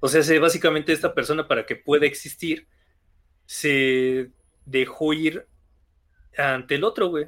[0.00, 2.68] O sea, básicamente esta persona para que pueda existir
[3.46, 4.30] se
[4.64, 5.46] dejó ir
[6.36, 7.26] ante el otro, güey.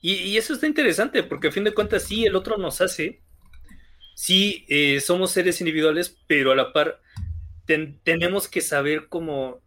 [0.00, 3.22] Y, eso está interesante, porque a fin de cuentas sí, el otro nos hace,
[4.14, 7.00] sí, eh, somos seres individuales, pero a la par
[8.04, 9.60] tenemos que saber cómo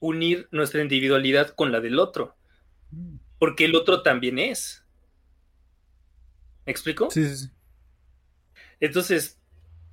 [0.00, 2.34] unir nuestra individualidad con la del otro,
[3.38, 4.84] porque el otro también es.
[6.64, 7.08] ¿Me explico?
[7.10, 7.50] Sí, sí, sí.
[8.80, 9.38] Entonces,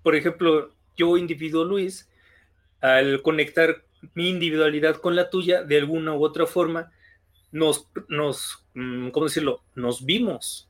[0.03, 2.09] por ejemplo, yo, individuo Luis,
[2.81, 3.83] al conectar
[4.13, 6.91] mi individualidad con la tuya, de alguna u otra forma,
[7.51, 9.63] nos, nos, mm, ¿cómo decirlo?
[9.75, 10.69] Nos vimos.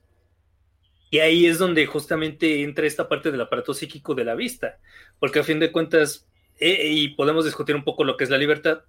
[1.10, 4.80] Y ahí es donde justamente entra esta parte del aparato psíquico de la vista,
[5.20, 6.28] porque a fin de cuentas,
[6.60, 8.82] eh, y podemos discutir un poco lo que es la libertad,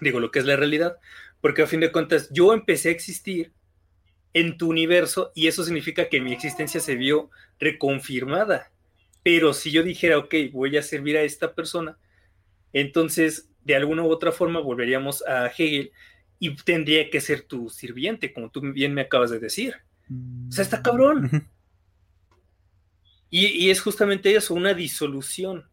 [0.00, 0.96] digo, lo que es la realidad,
[1.40, 3.52] porque a fin de cuentas yo empecé a existir
[4.32, 8.70] en tu universo y eso significa que mi existencia se vio reconfirmada.
[9.26, 11.98] Pero si yo dijera, ok, voy a servir a esta persona,
[12.72, 15.90] entonces de alguna u otra forma volveríamos a Hegel
[16.38, 19.74] y tendría que ser tu sirviente, como tú bien me acabas de decir.
[20.48, 21.50] O sea, está cabrón.
[23.28, 25.68] Y, es justamente eso, una disolución.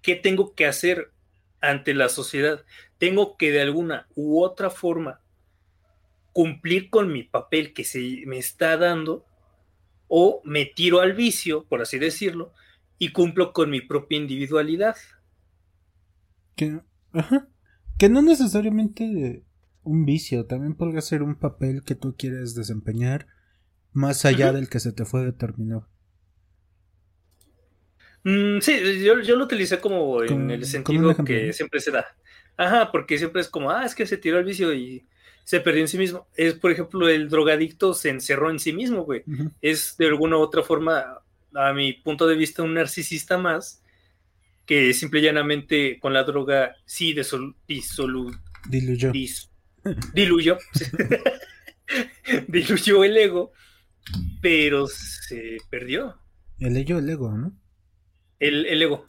[0.00, 1.10] ¿Qué tengo que hacer
[1.60, 2.64] ante la sociedad?
[2.98, 5.20] Tengo que de alguna u otra forma
[6.32, 9.26] cumplir con mi papel que se me está dando
[10.06, 12.54] o me tiro al vicio, por así decirlo,
[12.98, 14.96] y cumplo con mi propia individualidad.
[16.54, 16.80] Que,
[17.12, 17.48] ajá,
[17.98, 19.44] que no necesariamente
[19.82, 23.26] un vicio, también podría ser un papel que tú quieres desempeñar
[23.92, 25.88] más allá del que se te fue determinado.
[28.24, 32.04] Mm, sí, yo, lo utilicé como en el sentido que siempre se da.
[32.56, 35.06] Ajá, porque siempre es como, ah, es que se tiró al vicio y
[35.44, 36.26] se perdió en sí mismo.
[36.34, 39.22] Es, por ejemplo, el drogadicto se encerró en sí mismo, güey.
[39.62, 41.22] Es de alguna u otra forma
[41.56, 43.82] a mi punto de vista, un narcisista más
[44.66, 47.14] que simple y llanamente con la droga sí
[48.68, 49.12] Diluyó.
[50.12, 50.58] diluyó.
[52.48, 53.52] diluyó el ego,
[54.42, 56.18] pero se perdió.
[56.58, 57.52] El ego, el ego, ¿no?
[58.40, 59.06] El, el ego.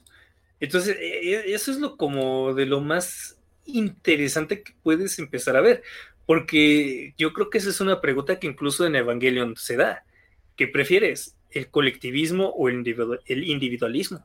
[0.60, 5.62] Entonces, e, e, eso es lo como de lo más interesante que puedes empezar a
[5.62, 5.84] ver,
[6.26, 10.06] porque yo creo que esa es una pregunta que incluso en Evangelion se da.
[10.56, 11.37] ¿Qué prefieres?
[11.58, 12.86] ¿El colectivismo o el,
[13.28, 14.20] individualismo?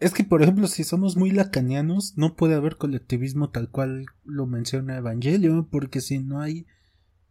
[0.00, 4.46] Es que, por ejemplo, si somos muy lacanianos, no puede haber colectivismo tal cual lo
[4.46, 6.66] menciona Evangelion, porque si no hay...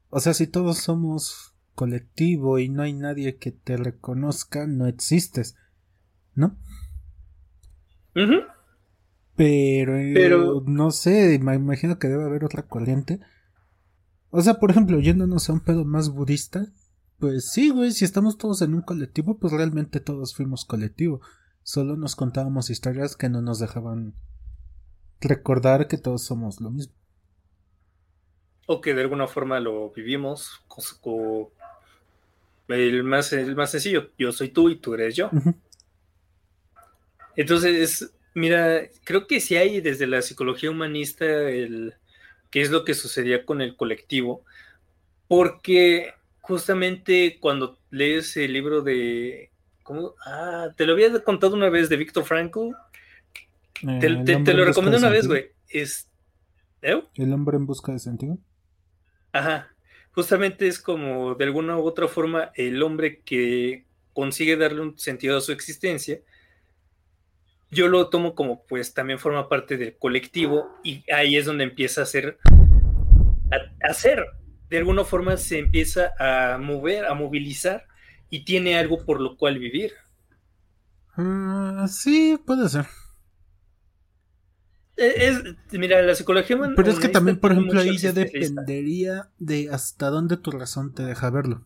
[0.10, 5.56] O sea, si todos somos colectivo y no hay nadie que te reconozca, no existes.
[6.36, 6.58] ¿no?
[9.36, 13.20] Pero, no sé, me imagino que debe haber otra corriente.
[14.30, 16.68] O sea, por ejemplo, yéndonos a un pedo más budista,
[17.26, 21.22] pues sí, güey, si estamos todos en un colectivo, pues realmente todos fuimos colectivo.
[21.64, 24.14] Solo nos contábamos historias que no nos dejaban
[25.22, 26.94] recordar que todos somos lo mismo.
[28.68, 30.64] O que de alguna forma lo vivimos.
[32.68, 35.32] El más, el más sencillo, yo soy tú y tú eres yo.
[37.36, 41.96] Entonces, mira, creo que sí hay desde la psicología humanista el
[42.52, 44.44] qué es lo que sucedía con el colectivo,
[45.28, 46.14] porque
[46.48, 49.52] justamente cuando lees el libro de
[49.84, 50.14] ¿cómo?
[50.26, 52.70] Ah, te lo había contado una vez de Víctor Frankl.
[53.82, 55.52] Eh, te, lo recomendé una vez, güey.
[55.68, 56.08] Es
[56.82, 57.04] ¿eh?
[57.16, 58.38] El hombre en busca de sentido.
[59.32, 59.72] Ajá.
[60.12, 65.38] Justamente es como de alguna u otra forma el hombre que consigue darle un sentido
[65.38, 66.22] a su existencia
[67.72, 72.02] yo lo tomo como pues también forma parte del colectivo y ahí es donde empieza
[72.02, 72.38] a ser,
[73.52, 74.26] a, hacer,
[74.76, 77.86] de alguna forma se empieza a mover, a movilizar
[78.30, 79.94] y tiene algo por lo cual vivir.
[81.16, 82.86] Ah, sí, puede ser.
[84.98, 86.58] E, es, mira, la psicología...
[86.76, 91.04] Pero es que también, por ejemplo, ahí ya dependería de hasta dónde tu razón te
[91.04, 91.66] deja verlo.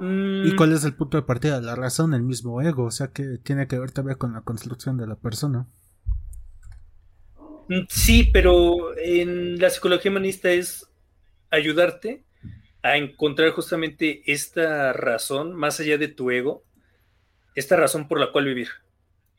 [0.00, 0.04] ¿Y
[0.52, 0.56] mm.
[0.56, 1.60] cuál es el punto de partida?
[1.60, 4.96] La razón, el mismo ego, o sea que tiene que ver también con la construcción
[4.96, 5.66] de la persona.
[7.68, 10.88] Mm, sí, pero en la psicología humanista es
[11.54, 12.24] ayudarte
[12.82, 16.64] a encontrar justamente esta razón, más allá de tu ego,
[17.54, 18.68] esta razón por la cual vivir.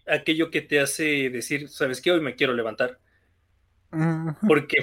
[0.07, 2.11] Aquello que te hace decir, ¿sabes qué?
[2.11, 2.99] Hoy me quiero levantar.
[4.47, 4.77] Porque,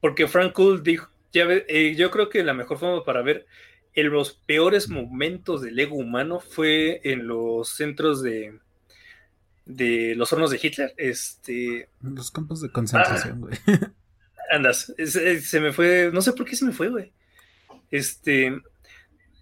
[0.00, 3.46] porque Frank Gould dijo, ya eh, yo creo que la mejor forma para ver
[3.94, 8.58] en los peores momentos del ego humano fue en los centros de
[9.66, 13.92] de los hornos de Hitler, este los campos de concentración, ah.
[14.50, 17.12] andas, se, me fue, no sé por qué se me fue, güey.
[17.90, 18.52] Este,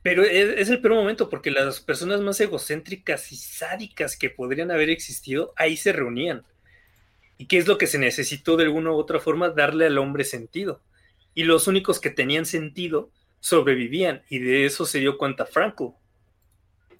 [0.02, 4.90] pero es, el peor momento porque las personas más egocéntricas y sádicas que podrían haber
[4.90, 6.44] existido ahí se reunían.
[7.36, 9.50] ¿Y qué es lo que se necesitó de alguna u otra forma?
[9.50, 10.82] Darle al hombre sentido.
[11.34, 15.96] Y los únicos que tenían sentido sobrevivían y de eso se dio cuenta Franco.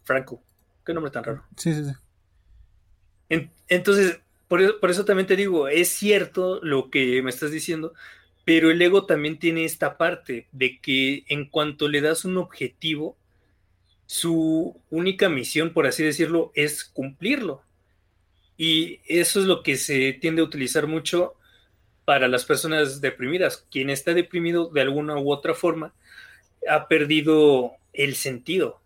[0.05, 0.43] Franco,
[0.85, 1.45] qué nombre tan raro.
[1.57, 3.51] Sí, sí, sí.
[3.69, 7.93] entonces, por eso, por eso también te digo, es cierto lo que me estás diciendo,
[8.45, 13.17] pero el ego también tiene esta parte de que en cuanto le das un objetivo,
[14.07, 17.63] su única misión, por así decirlo, es cumplirlo.
[18.57, 21.35] Y eso es lo que se tiende a utilizar mucho
[22.07, 23.67] para las personas deprimidas.
[23.71, 25.93] Quien está deprimido de alguna u otra forma
[26.67, 28.81] ha perdido el sentido.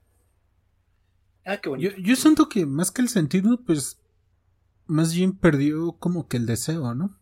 [1.44, 1.94] Ah, qué bonito.
[1.98, 3.96] Yo, siento que más que el sentido, pues
[4.92, 7.18] más bien perdió como que el deseo, ¿no?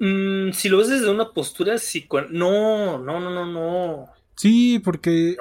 [0.00, 2.20] Mm, si lo ves desde una postura psico...
[2.22, 4.06] No, no, no, no, no.
[4.36, 5.36] Sí, porque...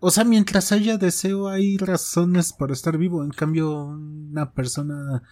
[0.00, 3.22] O sea, mientras haya deseo hay razones para estar vivo.
[3.22, 5.22] En cambio, una persona...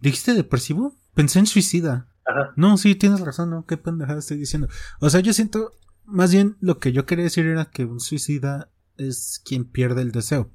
[0.00, 0.96] ¿Dijiste depresivo?
[1.14, 2.08] Pensé en suicida.
[2.24, 2.52] Ajá.
[2.56, 3.66] No, sí, tienes razón, ¿no?
[3.66, 4.68] Qué pendejada estoy diciendo.
[5.00, 5.72] O sea, yo siento
[6.04, 10.12] más bien lo que yo quería decir era que un suicida es quien pierde el
[10.12, 10.50] deseo.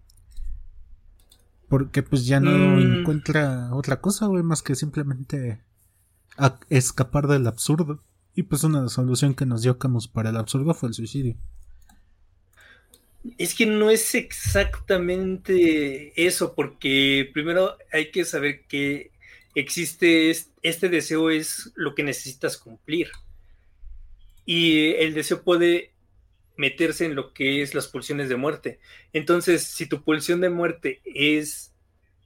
[1.68, 3.00] Porque pues ya no mm.
[3.00, 5.62] encuentra otra cosa, güey, más que simplemente
[6.70, 8.02] escapar del absurdo.
[8.36, 11.36] Y pues una solución que nos dio Camus para el absurdo fue el suicidio.
[13.38, 19.12] Es que no es exactamente eso, porque primero hay que saber que
[19.56, 20.30] existe
[20.62, 23.08] este deseo es lo que necesitas cumplir
[24.48, 25.92] y el deseo puede
[26.58, 28.80] meterse en lo que es las pulsiones de muerte.
[29.14, 31.74] Entonces, si tu pulsión de muerte es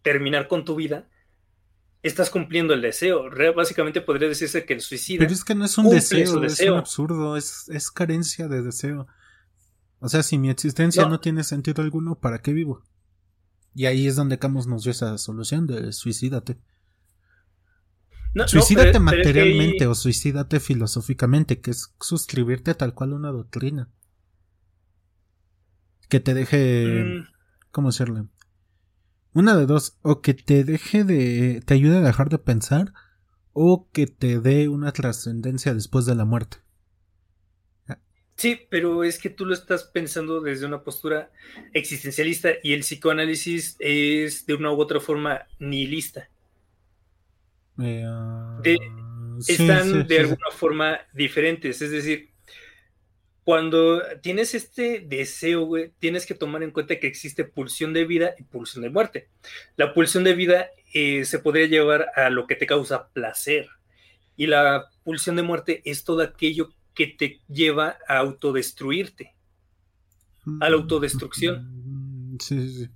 [0.01, 1.09] terminar con tu vida,
[2.03, 3.29] estás cumpliendo el deseo.
[3.55, 5.19] básicamente podría decirse que el suicidio.
[5.19, 9.07] Pero es que no es un deseo, es un absurdo, es, es, carencia de deseo.
[9.99, 11.19] O sea, si mi existencia no.
[11.19, 12.81] tiene sentido alguno, ¿para qué vivo?
[13.75, 16.57] Y ahí es donde Camus nos dio esa solución de suicídate.
[18.47, 23.89] suicídate materialmente o suicídate filosóficamente, que es suscribirte tal cual una doctrina.
[26.11, 27.05] Que te deje...
[27.05, 27.27] Mm.
[27.71, 28.25] ¿Cómo decirle?
[29.33, 31.63] Una de dos, o que te deje de...
[31.65, 32.91] te ayude a dejar de pensar,
[33.53, 36.57] o que te dé una trascendencia después de la muerte.
[38.35, 41.31] Sí, pero es que tú lo estás pensando desde una postura
[41.73, 46.27] existencialista y el psicoanálisis es de una u otra forma nihilista.
[47.79, 48.03] Eh,
[49.47, 52.30] están de alguna forma diferentes, es decir,
[53.51, 58.33] cuando tienes este deseo, güey, tienes que tomar en cuenta que existe pulsión de vida
[58.39, 59.27] y pulsión de muerte.
[59.75, 63.67] La pulsión de vida eh, se podría llevar a lo que te causa placer
[64.37, 69.35] y la pulsión de muerte es todo aquello que te lleva a autodestruirte,
[70.61, 72.35] a la autodestrucción.
[72.35, 72.89] Mm, sí, sí, sí.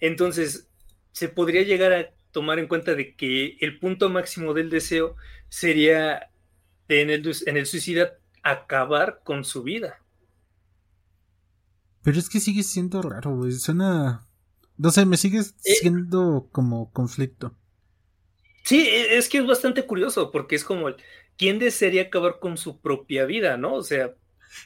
[0.00, 0.68] Entonces,
[1.12, 5.14] se podría llegar a tomar en cuenta de que el punto máximo del deseo
[5.48, 6.28] sería
[6.88, 9.98] en el, en el suicida acabar con su vida.
[12.02, 13.52] Pero es que sigue siendo raro, güey.
[13.52, 14.26] Suena.
[14.76, 17.56] No sé, me sigue eh, siendo como conflicto.
[18.64, 20.88] Sí, e, es que es bastante curioso, porque es como
[21.36, 23.74] ¿quién desearía acabar con su propia vida, no?
[23.74, 24.14] O sea,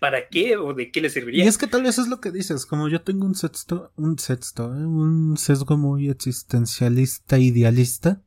[0.00, 1.44] ¿para qué o de qué le serviría?
[1.44, 4.18] Y es que tal vez es lo que dices, como yo tengo un sexto, un
[4.18, 4.86] sexto, ¿eh?
[4.86, 8.22] un sesgo muy existencialista, idealista.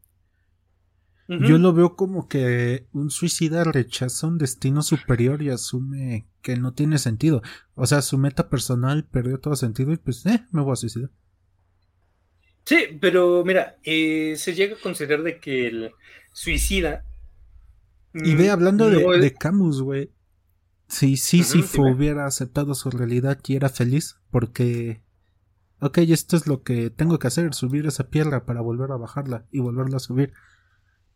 [1.30, 6.74] Yo lo veo como que un suicida rechaza un destino superior y asume que no
[6.74, 7.44] tiene sentido.
[7.76, 11.12] O sea, su meta personal perdió todo sentido y pues, eh, me voy a suicidar.
[12.66, 15.92] Sí, pero mira, eh, se llega a considerar de que el
[16.34, 17.06] suicida
[18.14, 20.12] y ve mm, hablando de, Camus, güey.
[20.88, 25.04] Si Sísifo hubiera aceptado su realidad y era feliz, porque.
[25.82, 29.46] Ok, esto es lo que tengo que hacer, subir esa piedra para volver a bajarla
[29.52, 30.34] y volverla a subir.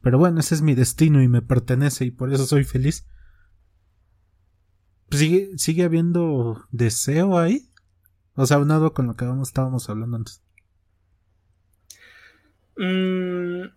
[0.04, 3.08] Pero bueno, ese es mi destino y me pertenece y por eso soy feliz.
[5.10, 7.70] ¿Sigue, sigue habiendo deseo ahí?
[8.36, 10.44] O sea, aunado con lo que estábamos hablando antes.
[12.76, 13.70] Mm.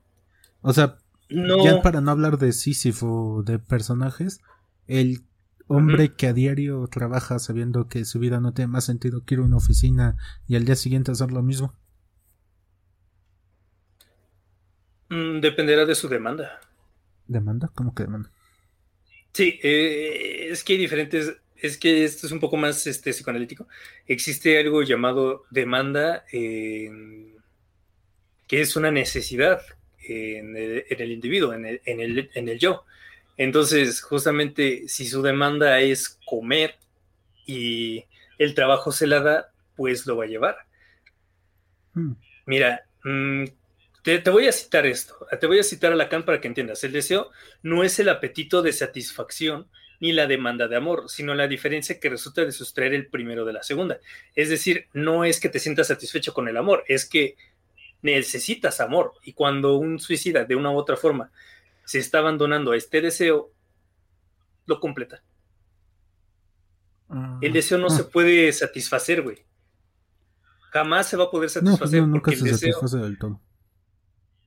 [0.62, 0.98] O sea,
[1.28, 4.40] ya para no hablar de Sísifo, de personajes,
[4.88, 5.24] el
[5.68, 9.40] hombre que a diario trabaja sabiendo que su vida no tiene más sentido que ir
[9.40, 10.16] a una oficina
[10.48, 11.72] y al día siguiente hacer lo mismo.
[15.08, 16.60] Mm, dependerá de su demanda.
[17.26, 17.70] ¿Demanda?
[17.74, 18.30] ¿Cómo que demanda?
[19.32, 21.36] Sí, eh, es que hay diferentes.
[21.56, 23.66] Es que esto es un poco más este, psicoanalítico.
[24.06, 27.32] Existe algo llamado demanda, que
[28.50, 29.62] es una necesidad
[30.08, 32.84] en el, individuo, en el, en el, yo.
[33.36, 36.76] Entonces, justamente, si su demanda es comer
[37.46, 38.04] y
[38.38, 40.56] el trabajo se la da, pues lo va a llevar.
[41.94, 42.12] Hmm.
[42.46, 42.86] Mira,
[44.06, 46.84] te, voy a citar esto, te voy a citar a Lacan para que entiendas.
[46.84, 47.32] El deseo
[47.62, 49.66] no es el apetito de satisfacción
[49.98, 53.52] ni la demanda de amor, sino la diferencia que resulta de sustraer el primero de
[53.52, 53.98] la segunda.
[54.36, 57.36] Es decir, no es que te sientas satisfecho con el amor, es que
[58.02, 59.14] necesitas amor.
[59.24, 61.32] Y cuando un suicida de una u otra forma
[61.84, 63.50] se está abandonando a este deseo,
[64.66, 65.20] lo completa.
[67.40, 68.08] el deseo no se ah.
[68.12, 69.44] puede satisfacer, güey.
[70.70, 72.02] Jamás se va a poder pues satisfacer.
[72.06, 73.40] nunca se satisface del todo.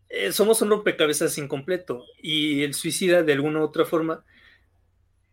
[0.10, 2.04] Eh, somos un rompecabezas incompleto.
[2.22, 4.26] Y el suicida, de alguna u otra forma,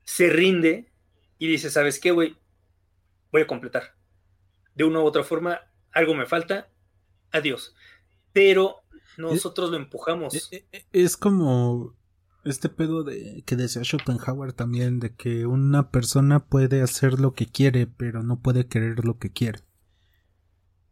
[0.04, 0.92] se rinde
[1.38, 2.36] y dice: ¿Sabes qué, güey?
[3.32, 3.96] Voy a completar.
[4.74, 5.60] De una u otra forma,
[5.92, 6.68] algo me falta.
[7.32, 7.74] Adiós
[8.36, 8.82] pero
[9.16, 10.34] nosotros lo empujamos.
[10.34, 11.96] E, e, e, es como
[12.44, 17.46] este pedo de que decía Schopenhauer también, de que una persona puede hacer lo que
[17.46, 19.60] quiere, pero no puede querer lo que quiere.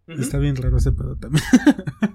[0.07, 1.45] Está bien raro ese pedo también.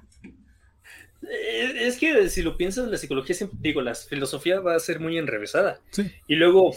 [1.79, 5.17] Es que si lo piensas, la psicología siempre, digo, la filosofía va a ser muy
[5.17, 5.81] enrevesada.
[6.27, 6.75] Y luego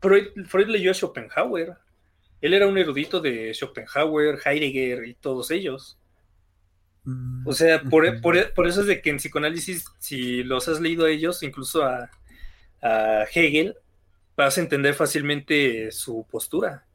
[0.00, 1.76] Freud, Freud leyó a Schopenhauer.
[2.40, 5.98] Él era un erudito de Schopenhauer, Heidegger y todos ellos.
[7.04, 11.10] Mm, o sea, por, eso es de que en psicoanálisis, si los has leído a
[11.10, 12.10] ellos, incluso a,
[13.34, 13.76] Hegel,
[14.36, 16.86] vas a entender fácilmente su postura.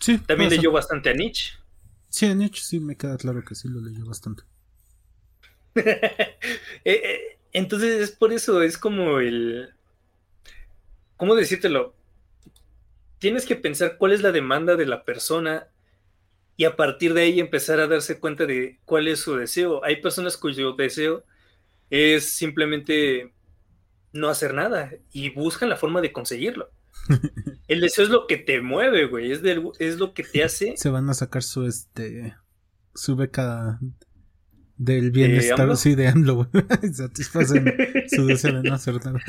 [0.00, 0.18] Sí.
[0.18, 1.52] También leyó bastante a Nietzsche.
[2.08, 4.42] Sí, a Nietzsche sí me queda claro que sí lo leyó bastante.
[6.84, 9.70] Eh, eh, entonces es por eso, es como el...
[11.16, 11.94] ¿Cómo decírtelo?
[13.18, 15.68] Tienes que pensar cuál es la demanda de la persona
[16.56, 19.84] y a partir de ahí empezar a darse cuenta de cuál es su deseo.
[19.84, 21.24] Hay personas cuyo deseo
[21.90, 23.32] es simplemente
[24.12, 26.70] no hacer nada y buscan la forma de conseguirlo.
[27.68, 29.40] El deseo es lo que te mueve, güey, es,
[29.78, 30.76] es lo que te hace.
[30.76, 32.36] Se van a sacar su este
[32.94, 33.78] su beca
[34.78, 36.48] Del bienestar, sí, de AMLO,
[36.92, 37.74] Satisfacen
[38.08, 39.20] su deseo de no hacer nada.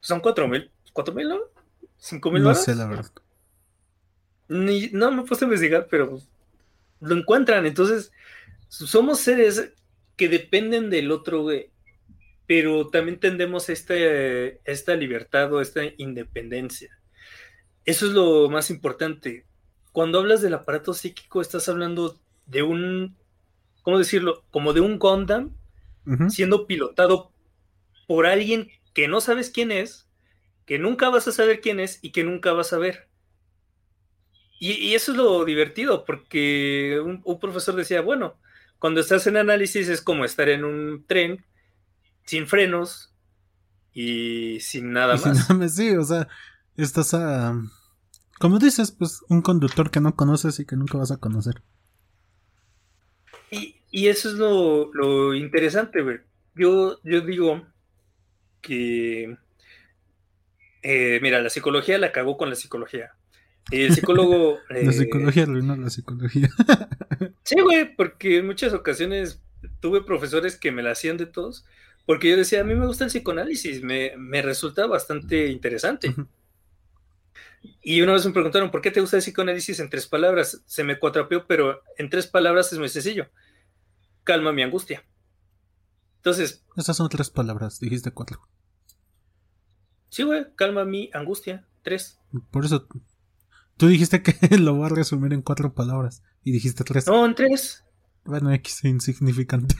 [0.00, 1.40] Son cuatro mil, cuatro mil, ¿no?
[1.98, 3.10] ¿Cinco mil No sé, la verdad.
[4.48, 6.20] Ni, no me puse a investigar, pero
[7.00, 7.66] lo encuentran.
[7.66, 8.12] Entonces,
[8.68, 9.72] somos seres
[10.16, 11.70] que dependen del otro, güey.
[12.46, 16.98] Pero también tendemos esta, esta libertad o esta independencia.
[17.84, 19.44] Eso es lo más importante.
[19.92, 23.16] Cuando hablas del aparato psíquico, estás hablando de un
[23.82, 24.44] ¿cómo decirlo?
[24.50, 25.54] Como de un Gundam
[26.28, 27.30] siendo pilotado
[28.08, 30.08] por alguien que no sabes quién es,
[30.66, 33.08] que nunca vas a saber quién es y que nunca vas a ver.
[34.58, 38.34] Y, eso es lo divertido, porque un, profesor decía, bueno,
[38.78, 41.44] cuando estás en análisis es como estar en un tren
[42.26, 43.14] sin frenos
[43.94, 45.74] y sin nada más.
[45.74, 46.28] sí, o sea,
[46.76, 47.58] estás a...
[48.38, 51.62] Como dices, pues un conductor que no conoces y que nunca vas a conocer.
[53.50, 56.18] Y, eso es lo, interesante, güey.
[56.54, 57.66] Yo, yo digo
[58.60, 59.36] que,
[60.82, 63.12] eh, mira, la psicología la cagó con la psicología.
[63.70, 64.58] El psicólogo...
[64.70, 66.48] la eh, psicología arruinó la psicología.
[67.44, 69.40] sí, güey, porque en muchas ocasiones
[69.80, 71.64] tuve profesores que me la hacían de todos,
[72.06, 76.14] porque yo decía, a mí me gusta el psicoanálisis, me, me resulta bastante interesante.
[77.62, 80.62] Y una vez me preguntaron, ¿por qué te gusta el psicoanálisis en tres palabras?
[80.66, 83.28] Se me cuatrapeó, pero en tres palabras es muy sencillo.
[84.24, 85.04] Calma mi angustia.
[86.16, 86.64] Entonces.
[86.76, 88.46] Esas son tres palabras, dijiste cuatro.
[90.10, 91.66] Sí, güey, calma mi angustia.
[91.82, 92.18] Tres.
[92.50, 92.86] Por eso.
[93.76, 96.22] Tú dijiste que lo voy a resumir en cuatro palabras.
[96.42, 97.06] Y dijiste tres.
[97.06, 97.84] No, en tres.
[98.24, 99.74] Bueno, X insignificante.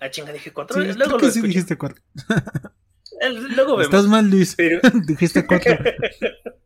[0.00, 0.80] ah, chinga, dije cuatro.
[0.80, 2.02] Sí, Luego lo sí dijiste cuatro.
[3.30, 3.84] Luego vemos.
[3.84, 4.54] Estás mal, Luis.
[4.56, 4.80] Pero...
[5.06, 5.78] Dijiste cuatro.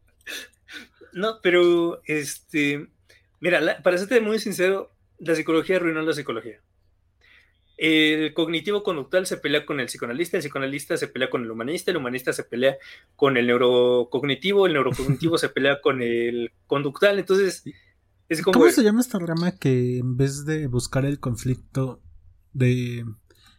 [1.13, 2.89] no, pero este.
[3.41, 6.61] Mira, para serte muy sincero, la psicología arruinó la psicología.
[7.77, 11.91] El cognitivo conductual se pelea con el psicoanalista, el psicoanalista se pelea con el humanista,
[11.91, 12.79] el humanista se pelea
[13.17, 17.19] con el neurocognitivo, el neurocognitivo se pelea con el conductual.
[17.19, 17.65] Entonces,
[18.31, 18.59] es como.
[18.59, 22.01] ¿Cómo se llama esta rama que en vez de buscar el conflicto
[22.55, 23.05] de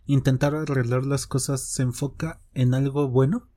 [0.08, 3.49] intentar arreglar las cosas se enfoca en algo bueno.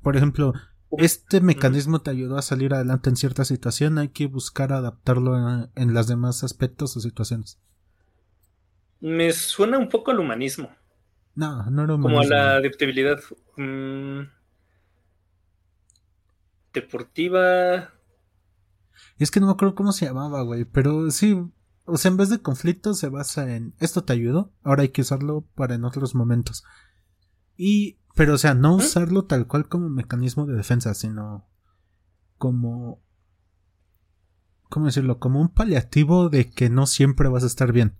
[0.00, 0.54] Por ejemplo,
[0.98, 5.94] este mecanismo te ayudó a salir adelante en cierta situación, hay que buscar adaptarlo en,
[5.94, 7.60] los demás aspectos o situaciones.
[9.00, 10.70] Me suena un poco al humanismo.
[11.34, 12.20] No, no era humanismo.
[12.20, 13.20] Como a la adaptabilidad
[13.56, 14.20] mm,
[16.72, 17.92] deportiva.
[19.18, 21.36] Es que no me acuerdo cómo se llamaba, güey, pero sí,
[21.84, 25.02] o sea, en vez de conflicto se basa en esto te ayudó, ahora hay que
[25.02, 26.64] usarlo para en otros momentos.
[27.56, 31.48] Y, pero o sea, no usarlo tal cual como mecanismo de defensa, sino
[32.38, 33.02] como,
[34.68, 35.18] ¿cómo decirlo?
[35.18, 37.98] Como un paliativo de que no siempre vas a estar bien.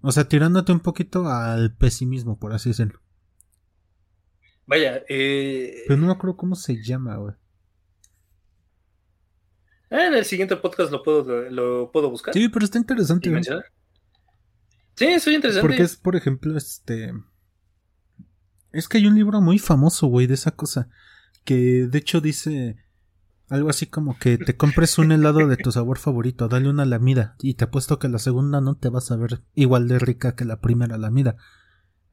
[0.00, 3.00] O sea, tirándote un poquito al pesimismo, por así decirlo.
[4.66, 5.84] Vaya, eh...
[5.86, 7.34] Pero no me acuerdo cómo se llama, güey.
[9.90, 12.34] Ah, en el siguiente podcast lo puedo, lo puedo buscar.
[12.34, 13.30] Sí, pero está interesante.
[14.94, 15.60] Sí, es interesante.
[15.60, 17.12] Porque es, por ejemplo, este.
[18.72, 20.88] Es que hay un libro muy famoso, güey, de esa cosa.
[21.44, 22.76] Que de hecho dice
[23.48, 27.34] algo así como que te compres un helado de tu sabor favorito, dale una lamida.
[27.40, 30.44] Y te apuesto que la segunda no te vas a ver igual de rica que
[30.44, 31.36] la primera lamida.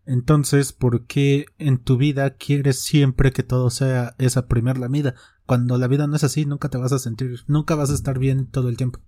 [0.06, 5.16] Entonces, ¿por qué en tu vida quieres siempre que todo sea esa primera lamida?
[5.46, 8.20] Cuando la vida no es así, nunca te vas a sentir, nunca vas a estar
[8.20, 9.00] bien todo el tiempo.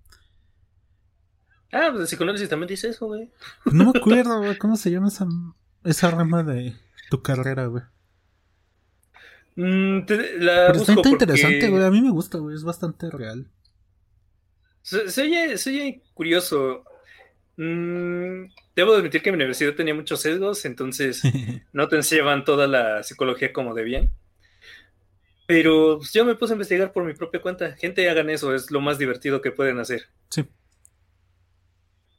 [1.71, 3.29] Ah, pues el psicoanálisis también dice eso, güey.
[3.65, 5.27] no me acuerdo, güey, ¿cómo se llama esa,
[5.83, 6.75] esa rama de
[7.09, 7.83] tu carrera, güey?
[9.55, 9.99] Mm,
[10.39, 13.51] la Pero está interesante, güey, a mí me gusta, güey, es bastante real.
[14.81, 16.83] Se, oye, curioso.
[17.57, 21.21] Mm, debo admitir que mi universidad tenía muchos sesgos, entonces
[21.73, 24.11] no te enseñaban toda la psicología como debían.
[25.47, 27.75] Pero pues, yo me puse a investigar por mi propia cuenta.
[27.75, 30.07] Gente, hagan eso, es lo más divertido que pueden hacer.
[30.29, 30.45] Sí.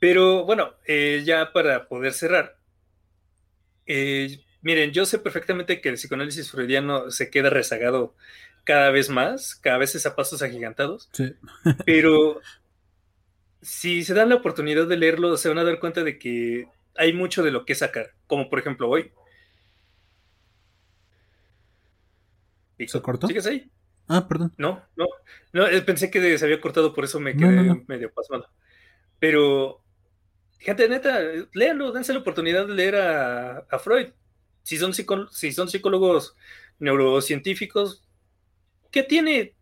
[0.00, 2.56] Pero bueno, eh, ya para poder cerrar.
[3.86, 8.14] Eh, miren, yo sé perfectamente que el psicoanálisis freudiano se queda rezagado
[8.64, 11.08] cada vez más, cada vez es a pasos agigantados.
[11.12, 11.34] Sí.
[11.84, 12.40] pero
[13.60, 17.12] si se dan la oportunidad de leerlo, se van a dar cuenta de que hay
[17.12, 19.12] mucho de lo que sacar, como por ejemplo hoy.
[22.86, 23.26] ¿Se cortó?
[23.26, 23.70] ¿Sigues ahí?
[24.06, 24.54] Ah, perdón.
[24.56, 25.06] No, no,
[25.52, 28.48] no, eh, pensé que se había cortado, por eso me quedé medio pasmado.
[29.18, 29.82] Pero,
[30.58, 31.20] gente, neta,
[31.52, 34.08] léanlo, dense la oportunidad de leer a, Freud.
[34.62, 36.36] Si son, si son psicólogos
[36.78, 38.04] neurocientíficos,
[38.90, 39.54] ¿qué tiene?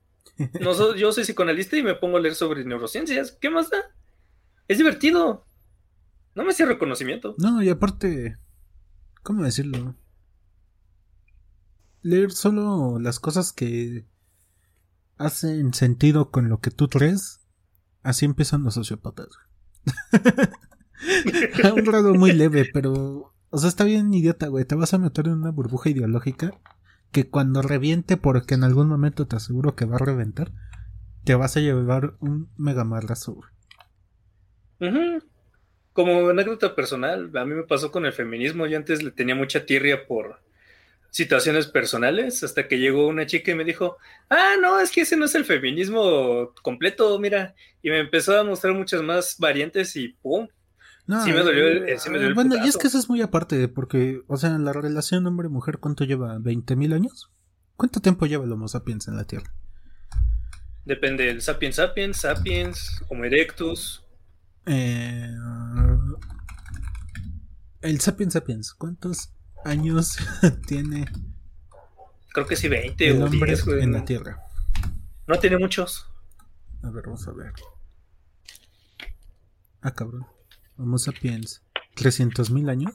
[0.61, 3.33] No, yo soy psicoanalista y me pongo a leer sobre neurociencias.
[3.41, 3.79] ¿Qué más da?
[4.69, 5.47] Es divertido.
[6.35, 7.35] No me hacía reconocimiento.
[7.39, 8.37] No, y aparte,
[9.23, 9.95] ¿cómo decirlo?
[12.03, 14.05] Leer solo las cosas que
[15.17, 17.41] hacen sentido con lo que tú crees,
[18.03, 19.29] así empiezan los sociópatas.
[21.65, 24.65] a un grado muy leve, pero, o sea, está bien idiota, güey.
[24.65, 26.61] Te vas a meter en una burbuja ideológica
[27.17, 30.53] que cuando reviente, porque en algún momento te aseguro que va a reventar,
[31.25, 33.41] te vas a llevar un mega marrazo.
[35.95, 38.67] Como anécdota personal, a mí me pasó con el feminismo.
[38.67, 40.43] Yo antes le tenía mucha tirria por
[41.09, 43.97] situaciones personales, hasta que llegó una chica y me dijo,
[44.29, 47.55] ah, no, es que ese no es el feminismo completo, mira.
[47.81, 50.49] Y me empezó a mostrar muchas más variantes y ¡pum!
[51.07, 54.37] Sí me dolió el, eh, Bueno, y es que eso es muy aparte, porque, o
[54.37, 56.39] sea, la relación hombre-mujer, ¿cuánto lleva?
[56.39, 57.31] ¿20.000 años?
[57.77, 59.53] ¿Cuánto tiempo lleva el Homo sapiens en la Tierra?
[60.85, 64.05] Depende del Sapiens sapiens, sapiens, Homo erectus.
[64.67, 65.31] Eh,
[67.83, 69.33] el Sapiens sapiens, ¿cuántos
[69.65, 70.17] años
[70.67, 71.07] tiene?
[72.33, 74.41] Creo que sí, 20 el hombre en la Tierra.
[75.27, 76.07] No tiene muchos.
[76.83, 77.53] A ver, vamos a ver.
[79.81, 80.27] Ah, cabrón.
[80.79, 81.63] Homo sapiens.
[81.97, 82.95] ¿300.000 años?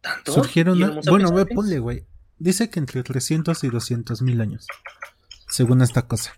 [0.00, 0.32] ¿Tanto?
[0.32, 1.00] Surgieron.
[1.06, 2.06] Bueno, ve, ponle, güey.
[2.38, 4.66] Dice que entre 300 y 200.000 años.
[5.48, 6.32] Según esta cosa.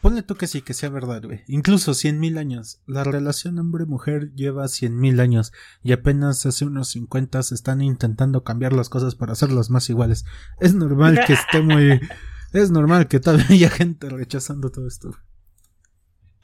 [0.00, 1.42] Ponle tú que sí, que sea verdad, güey.
[1.48, 2.80] Incluso 100.000 años.
[2.86, 5.52] La relación hombre-mujer lleva 100.000 años.
[5.82, 10.24] Y apenas hace unos 50 se están intentando cambiar las cosas para hacerlas más iguales.
[10.60, 12.00] Es normal que esté muy.
[12.52, 15.14] Es normal que todavía haya gente rechazando todo esto.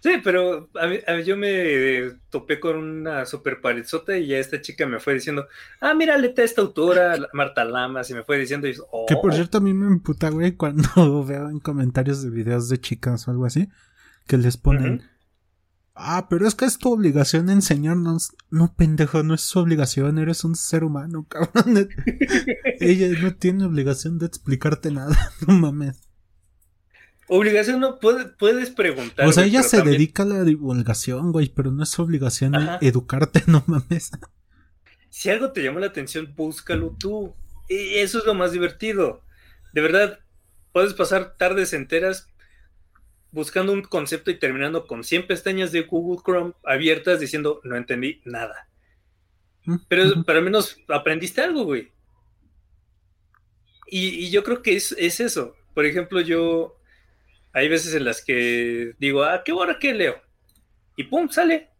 [0.02, 0.68] Sí, pero
[1.24, 5.46] yo me topé con una super parizota y ya esta chica me fue diciendo,
[5.80, 9.06] ah, mira, leta esta autora, Marta Lamas, y me fue diciendo, oh".
[9.06, 12.80] Que por cierto a mí me emputa, güey, cuando veo en comentarios de videos de
[12.80, 13.68] chicas o algo así,
[14.26, 15.04] que les ponen,
[15.94, 18.32] ah, pero es que es tu obligación enseñarnos.
[18.50, 21.88] No, pendejo, no es su obligación, eres un ser humano, cabrón.
[22.80, 25.16] Ella no tiene obligación de explicarte nada,
[25.46, 26.11] no mames.
[27.34, 29.26] Obligación no puedes preguntar.
[29.26, 33.64] O sea, ella se dedica a la divulgación, güey, pero no es obligación educarte, no
[33.66, 34.10] mames.
[35.08, 37.34] Si algo te llamó la atención, búscalo tú.
[37.70, 39.22] Y eso es lo más divertido.
[39.72, 40.20] De verdad,
[40.72, 42.28] puedes pasar tardes enteras
[43.30, 48.20] buscando un concepto y terminando con 100 pestañas de Google Chrome abiertas diciendo no entendí
[48.26, 48.68] nada.
[49.64, 51.92] Mm, pero, al menos aprendiste algo, güey.
[53.86, 55.56] Y, yo creo que es, es, eso.
[55.72, 56.76] Por ejemplo, yo
[57.52, 60.16] hay veces en las que digo, ah, qué hora que leo.
[60.96, 61.70] Y pum, sale.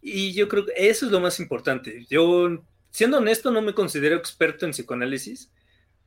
[0.00, 2.06] Y yo creo que eso es lo más importante.
[2.08, 5.50] Yo, siendo honesto, no me considero experto en psicoanálisis.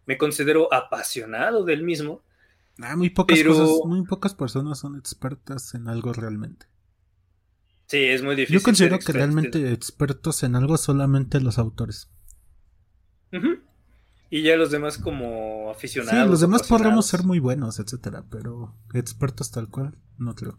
[0.06, 2.24] Me considero apasionado del mismo.
[2.80, 3.38] Ah, muy pocas
[3.86, 6.66] muy pocas personas son expertas en algo realmente.
[7.86, 8.60] Sí, es muy difícil.
[8.60, 12.10] Yo considero que realmente expertos en algo solamente los autores.
[14.34, 16.24] Y ya los demás como aficionados.
[16.24, 20.58] Sí, los demás podremos ser muy buenos, etcétera, pero expertos tal cual, no creo.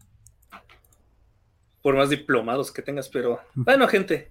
[1.80, 4.30] Por más diplomados que tengas, pero bueno, gente,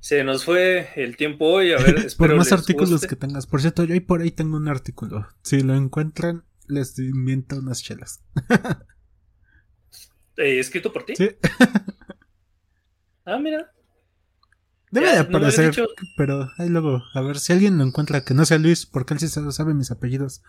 [0.00, 3.46] se nos fue el tiempo hoy, a ver, Por más artículos que tengas.
[3.46, 5.28] Por cierto, yo ahí por ahí tengo un artículo.
[5.42, 8.24] Si lo encuentran, les invento unas chelas.
[10.36, 11.14] ¿Eh, ¿Escrito por ti?
[11.14, 11.30] Sí.
[13.26, 13.72] ah, mira.
[14.92, 15.74] Debe de aparecer,
[16.18, 19.20] pero ahí luego, a ver si alguien lo encuentra que no sea Luis, porque él
[19.20, 20.42] sí sabe mis apellidos.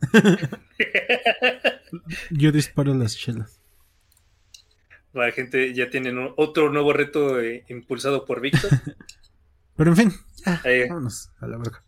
[2.30, 3.58] Yo disparo las chelas.
[5.14, 8.70] La gente ya tienen otro nuevo reto eh, impulsado por Víctor.
[9.76, 10.12] pero en fin,
[10.44, 10.60] ya,
[10.90, 11.82] vámonos a la verga.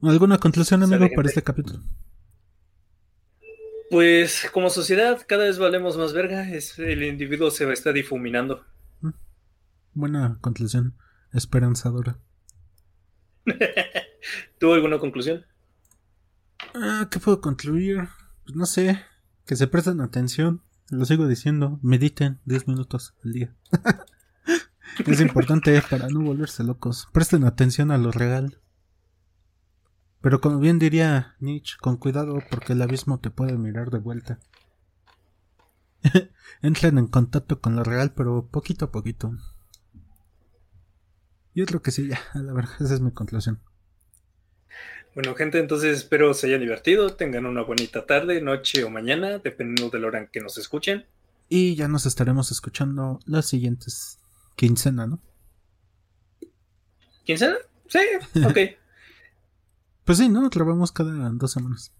[0.00, 1.80] ¿Alguna conclusión, amigo, para este capítulo?
[3.90, 8.64] Pues como sociedad cada vez valemos más verga, es, el individuo se está difuminando.
[9.94, 10.96] Buena conclusión,
[11.32, 12.18] esperanzadora.
[14.58, 15.44] ¿Tuvo alguna conclusión?
[16.74, 18.08] Ah, ¿qué puedo concluir?
[18.44, 19.00] Pues no sé,
[19.46, 23.54] que se presten atención, lo sigo diciendo, mediten 10 minutos al día.
[25.06, 28.58] es importante para no volverse locos, presten atención a lo real.
[30.20, 34.40] Pero como bien diría Nietzsche, con cuidado porque el abismo te puede mirar de vuelta.
[36.62, 39.36] Entren en contacto con lo real, pero poquito a poquito.
[41.54, 43.60] Yo creo que sí, ya, la verdad, esa es mi conclusión.
[45.14, 49.88] Bueno, gente, entonces espero se hayan divertido, tengan una bonita tarde, noche o mañana, dependiendo
[49.90, 51.06] de la hora en que nos escuchen.
[51.48, 54.18] Y ya nos estaremos escuchando las siguientes
[54.56, 55.20] quincena, ¿no?
[57.24, 57.56] ¿Quincena?
[57.86, 58.00] Sí,
[58.44, 58.58] ok.
[60.04, 60.50] pues sí, ¿no?
[60.50, 61.92] Grabamos cada dos semanas.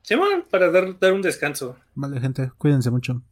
[0.00, 1.76] Sí, bueno, para dar, dar un descanso.
[1.94, 3.22] Vale, gente, cuídense mucho.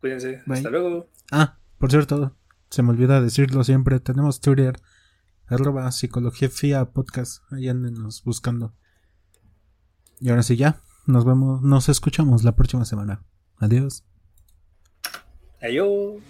[0.00, 0.42] Cuídense.
[0.46, 1.10] Hasta luego.
[1.32, 2.36] Ah, por cierto,
[2.70, 4.00] se me olvida decirlo siempre.
[4.00, 4.80] Tenemos Twitter,
[5.46, 6.50] arroba psicología
[6.92, 7.42] podcast.
[7.52, 8.74] Ahí andenos buscando.
[10.20, 10.80] Y ahora sí ya.
[11.06, 13.24] Nos vemos, nos escuchamos la próxima semana.
[13.58, 14.04] Adiós.
[15.60, 16.22] Adiós.